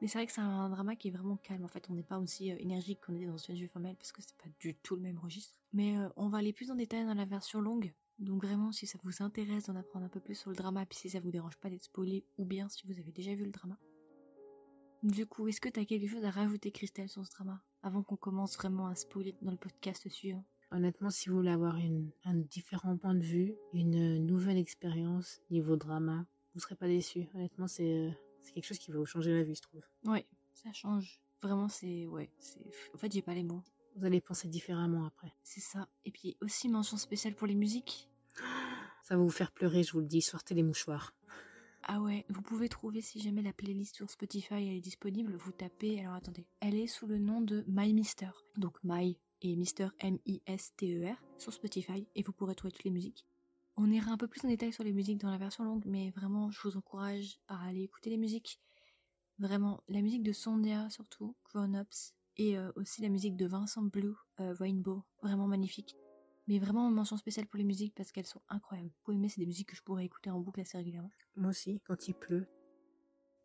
Mais 0.00 0.08
c'est 0.08 0.18
vrai 0.18 0.26
que 0.26 0.32
c'est 0.32 0.40
un 0.40 0.68
drama 0.68 0.96
qui 0.96 1.08
est 1.08 1.10
vraiment 1.10 1.36
calme. 1.36 1.64
En 1.64 1.68
fait, 1.68 1.88
on 1.88 1.94
n'est 1.94 2.02
pas 2.02 2.18
aussi 2.18 2.52
euh, 2.52 2.56
énergique 2.58 3.00
qu'on 3.00 3.14
était 3.14 3.26
dans 3.26 3.36
jeu 3.38 3.66
formel 3.68 3.96
parce 3.96 4.12
que 4.12 4.22
c'est 4.22 4.36
pas 4.36 4.50
du 4.60 4.74
tout 4.74 4.96
le 4.96 5.02
même 5.02 5.18
registre. 5.18 5.58
Mais 5.72 5.96
euh, 5.96 6.08
on 6.16 6.28
va 6.28 6.38
aller 6.38 6.52
plus 6.52 6.70
en 6.70 6.74
détail 6.74 7.04
dans 7.06 7.14
la 7.14 7.24
version 7.24 7.60
longue. 7.60 7.92
Donc 8.18 8.44
vraiment, 8.44 8.70
si 8.70 8.86
ça 8.86 8.98
vous 9.02 9.22
intéresse 9.22 9.66
d'en 9.66 9.76
apprendre 9.76 10.06
un 10.06 10.08
peu 10.08 10.20
plus 10.20 10.34
sur 10.34 10.50
le 10.50 10.56
drama, 10.56 10.86
puis 10.86 10.98
si 10.98 11.10
ça 11.10 11.20
vous 11.20 11.30
dérange 11.30 11.56
pas 11.56 11.68
d'être 11.68 11.82
spoilé, 11.82 12.24
ou 12.38 12.44
bien 12.44 12.68
si 12.68 12.86
vous 12.86 12.98
avez 12.98 13.12
déjà 13.12 13.34
vu 13.34 13.44
le 13.44 13.50
drama. 13.50 13.78
Du 15.02 15.26
coup, 15.26 15.48
est-ce 15.48 15.60
que 15.60 15.68
t'as 15.68 15.84
quelque 15.84 16.06
chose 16.06 16.24
à 16.24 16.30
rajouter, 16.30 16.70
Christelle, 16.70 17.08
sur 17.08 17.24
ce 17.26 17.30
drama? 17.32 17.62
Avant 17.82 18.02
qu'on 18.02 18.16
commence 18.16 18.56
vraiment 18.56 18.86
à 18.86 18.94
spoiler 18.94 19.34
dans 19.42 19.50
le 19.50 19.56
podcast 19.56 20.08
suivant. 20.08 20.44
Honnêtement, 20.70 21.10
si 21.10 21.28
vous 21.28 21.36
voulez 21.36 21.50
avoir 21.50 21.76
un 22.24 22.34
différent 22.34 22.96
point 22.96 23.14
de 23.14 23.22
vue, 23.22 23.54
une 23.72 24.18
nouvelle 24.18 24.56
expérience 24.56 25.40
niveau 25.50 25.76
drama, 25.76 26.26
vous 26.54 26.60
serez 26.60 26.76
pas 26.76 26.88
déçus. 26.88 27.28
Honnêtement, 27.34 27.68
c'est, 27.68 27.92
euh, 27.92 28.10
c'est 28.44 28.52
quelque 28.52 28.66
chose 28.66 28.78
qui 28.78 28.90
va 28.90 28.98
vous 28.98 29.06
changer 29.06 29.32
la 29.32 29.42
vie, 29.42 29.54
je 29.54 29.62
trouve. 29.62 29.82
Ouais, 30.04 30.26
ça 30.52 30.72
change. 30.72 31.20
Vraiment, 31.42 31.68
c'est... 31.68 32.06
Ouais, 32.06 32.30
c'est... 32.38 32.60
En 32.94 32.98
fait, 32.98 33.10
j'ai 33.10 33.22
pas 33.22 33.34
les 33.34 33.42
mots. 33.42 33.62
Vous 33.96 34.04
allez 34.04 34.20
penser 34.20 34.48
différemment 34.48 35.06
après. 35.06 35.32
C'est 35.42 35.60
ça. 35.60 35.88
Et 36.04 36.10
puis 36.10 36.36
aussi, 36.40 36.68
mention 36.68 36.96
spéciale 36.96 37.34
pour 37.34 37.46
les 37.46 37.54
musiques. 37.54 38.08
Ça 39.02 39.16
va 39.16 39.22
vous 39.22 39.30
faire 39.30 39.52
pleurer, 39.52 39.82
je 39.82 39.92
vous 39.92 40.00
le 40.00 40.06
dis. 40.06 40.22
Sortez 40.22 40.54
les 40.54 40.62
mouchoirs. 40.62 41.14
Ah 41.86 42.00
ouais, 42.00 42.24
vous 42.30 42.40
pouvez 42.40 42.70
trouver 42.70 43.02
si 43.02 43.20
jamais 43.20 43.42
la 43.42 43.52
playlist 43.52 43.96
sur 43.96 44.08
Spotify 44.08 44.54
elle 44.54 44.76
est 44.76 44.80
disponible, 44.80 45.36
vous 45.36 45.52
tapez, 45.52 46.00
alors 46.00 46.14
attendez, 46.14 46.46
elle 46.60 46.76
est 46.76 46.86
sous 46.86 47.06
le 47.06 47.18
nom 47.18 47.42
de 47.42 47.62
My 47.68 47.92
Mister. 47.92 48.30
Donc 48.56 48.78
My 48.82 49.18
et 49.42 49.54
Mister 49.54 49.88
M-I-S-T-E-R 49.98 51.22
sur 51.36 51.52
Spotify 51.52 52.06
et 52.14 52.22
vous 52.22 52.32
pourrez 52.32 52.54
trouver 52.54 52.72
toutes 52.72 52.84
les 52.84 52.90
musiques. 52.90 53.26
On 53.76 53.90
ira 53.90 54.12
un 54.12 54.16
peu 54.16 54.28
plus 54.28 54.44
en 54.44 54.48
détail 54.48 54.72
sur 54.72 54.84
les 54.84 54.92
musiques 54.92 55.18
dans 55.18 55.30
la 55.30 55.38
version 55.38 55.64
longue, 55.64 55.84
mais 55.86 56.10
vraiment 56.10 56.50
je 56.50 56.60
vous 56.62 56.76
encourage 56.76 57.40
à 57.48 57.66
aller 57.66 57.82
écouter 57.82 58.10
les 58.10 58.16
musiques. 58.16 58.60
Vraiment, 59.38 59.82
la 59.88 60.00
musique 60.00 60.22
de 60.22 60.32
Sondia 60.32 60.88
surtout, 60.90 61.34
Grown 61.44 61.76
Ups, 61.76 62.14
et 62.36 62.56
euh, 62.56 62.70
aussi 62.76 63.02
la 63.02 63.08
musique 63.08 63.36
de 63.36 63.46
Vincent 63.46 63.82
Blue, 63.82 64.14
euh, 64.40 64.54
Rainbow, 64.54 65.02
vraiment 65.22 65.48
magnifique. 65.48 65.96
Mais 66.46 66.58
vraiment 66.58 66.88
une 66.88 66.94
mention 66.94 67.16
spéciale 67.16 67.46
pour 67.46 67.58
les 67.58 67.64
musiques 67.64 67.94
parce 67.94 68.12
qu'elles 68.12 68.26
sont 68.26 68.42
incroyables. 68.48 68.90
Vous 68.90 69.02
pouvez 69.04 69.16
aimer, 69.16 69.28
c'est 69.28 69.40
des 69.40 69.46
musiques 69.46 69.70
que 69.70 69.76
je 69.76 69.82
pourrais 69.82 70.04
écouter 70.04 70.30
en 70.30 70.40
boucle 70.40 70.60
assez 70.60 70.76
régulièrement. 70.76 71.10
Moi 71.36 71.50
aussi, 71.50 71.80
quand 71.86 72.06
il 72.06 72.14
pleut. 72.14 72.46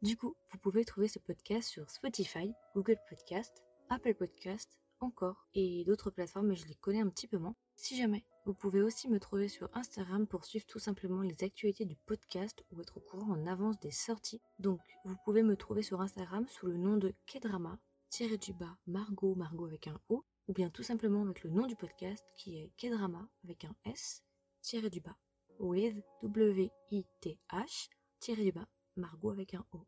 Du 0.01 0.15
coup, 0.15 0.35
vous 0.51 0.57
pouvez 0.59 0.85
trouver 0.85 1.07
ce 1.07 1.19
podcast 1.19 1.69
sur 1.69 1.89
Spotify, 1.89 2.53
Google 2.75 2.97
Podcast, 3.09 3.63
Apple 3.89 4.15
Podcast, 4.15 4.77
encore, 4.99 5.47
et 5.53 5.83
d'autres 5.85 6.11
plateformes, 6.11 6.47
mais 6.47 6.55
je 6.55 6.67
les 6.67 6.75
connais 6.75 7.01
un 7.01 7.09
petit 7.09 7.27
peu 7.27 7.37
moins. 7.37 7.55
Si 7.75 7.95
jamais, 7.95 8.25
vous 8.49 8.55
pouvez 8.55 8.81
aussi 8.81 9.07
me 9.07 9.19
trouver 9.19 9.47
sur 9.47 9.69
Instagram 9.75 10.25
pour 10.25 10.43
suivre 10.43 10.65
tout 10.65 10.79
simplement 10.79 11.21
les 11.21 11.43
actualités 11.43 11.85
du 11.85 11.95
podcast 11.95 12.65
ou 12.71 12.81
être 12.81 12.97
au 12.97 12.99
courant 12.99 13.33
en 13.33 13.45
avance 13.45 13.79
des 13.79 13.91
sorties. 13.91 14.41
Donc, 14.57 14.79
vous 15.05 15.15
pouvez 15.23 15.43
me 15.43 15.55
trouver 15.55 15.83
sur 15.83 16.01
Instagram 16.01 16.47
sous 16.47 16.65
le 16.65 16.75
nom 16.75 16.97
de 16.97 17.13
Kedrama, 17.27 17.77
tiré 18.09 18.39
du 18.39 18.53
bas 18.53 18.75
Margot, 18.87 19.35
Margot 19.35 19.67
avec 19.67 19.85
un 19.85 20.01
O, 20.09 20.25
ou 20.47 20.53
bien 20.53 20.71
tout 20.71 20.81
simplement 20.81 21.21
avec 21.21 21.43
le 21.43 21.51
nom 21.51 21.67
du 21.67 21.75
podcast 21.75 22.25
qui 22.35 22.57
est 22.57 22.71
Kedrama 22.75 23.29
avec 23.43 23.65
un 23.65 23.75
S, 23.85 24.23
tiré 24.63 24.89
du 24.89 24.99
bas, 24.99 25.15
with 25.59 26.03
W-I-T-H, 26.23 27.89
tiré 28.19 28.43
du 28.45 28.51
bas, 28.51 28.67
Margot 28.95 29.29
avec 29.29 29.53
un 29.53 29.63
O. 29.73 29.85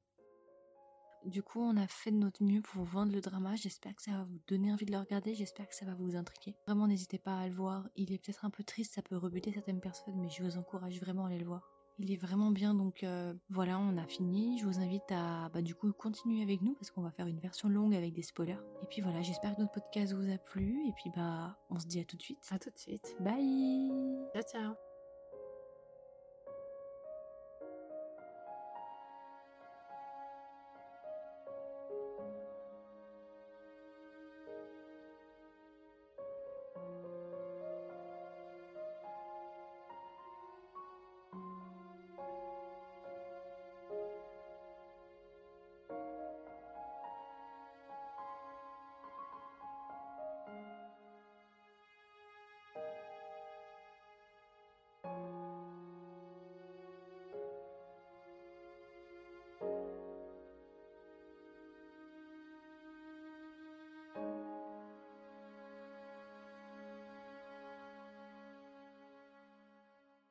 Du 1.25 1.43
coup, 1.43 1.61
on 1.61 1.77
a 1.77 1.87
fait 1.87 2.11
de 2.11 2.17
notre 2.17 2.43
mieux 2.43 2.61
pour 2.61 2.83
vous 2.83 2.91
vendre 2.91 3.11
le 3.13 3.21
drama. 3.21 3.55
J'espère 3.55 3.95
que 3.95 4.01
ça 4.01 4.11
va 4.11 4.23
vous 4.23 4.39
donner 4.47 4.71
envie 4.71 4.85
de 4.85 4.91
le 4.91 4.99
regarder. 4.99 5.35
J'espère 5.35 5.67
que 5.67 5.75
ça 5.75 5.85
va 5.85 5.93
vous 5.93 6.15
intriguer. 6.15 6.55
Vraiment, 6.65 6.87
n'hésitez 6.87 7.19
pas 7.19 7.37
à 7.37 7.47
le 7.47 7.53
voir. 7.53 7.87
Il 7.95 8.11
est 8.11 8.17
peut-être 8.17 8.45
un 8.45 8.49
peu 8.49 8.63
triste, 8.63 8.95
ça 8.95 9.01
peut 9.01 9.17
rebuter 9.17 9.51
certaines 9.51 9.81
personnes, 9.81 10.19
mais 10.19 10.29
je 10.29 10.43
vous 10.43 10.57
encourage 10.57 10.99
vraiment 10.99 11.25
à 11.25 11.27
aller 11.27 11.39
le 11.39 11.45
voir. 11.45 11.61
Il 11.99 12.11
est 12.11 12.17
vraiment 12.17 12.49
bien, 12.49 12.73
donc 12.73 13.03
euh, 13.03 13.33
voilà, 13.49 13.77
on 13.77 13.97
a 13.97 14.07
fini. 14.07 14.57
Je 14.57 14.65
vous 14.65 14.79
invite 14.79 15.11
à, 15.11 15.49
bah, 15.53 15.61
du 15.61 15.75
coup, 15.75 15.91
continuer 15.93 16.41
avec 16.41 16.61
nous 16.61 16.73
parce 16.73 16.89
qu'on 16.89 17.01
va 17.01 17.11
faire 17.11 17.27
une 17.27 17.39
version 17.39 17.69
longue 17.69 17.93
avec 17.93 18.13
des 18.13 18.23
spoilers. 18.23 18.57
Et 18.81 18.87
puis 18.89 19.01
voilà, 19.01 19.21
j'espère 19.21 19.55
que 19.55 19.61
notre 19.61 19.73
podcast 19.73 20.13
vous 20.13 20.31
a 20.31 20.37
plu. 20.37 20.87
Et 20.87 20.93
puis 20.93 21.11
bah, 21.15 21.57
on 21.69 21.79
se 21.79 21.85
dit 21.85 21.99
à 21.99 22.05
tout 22.05 22.17
de 22.17 22.23
suite. 22.23 22.39
À 22.49 22.57
tout 22.57 22.71
de 22.71 22.79
suite. 22.79 23.15
Bye. 23.19 23.91
Ciao, 24.33 24.43
ciao. 24.43 24.90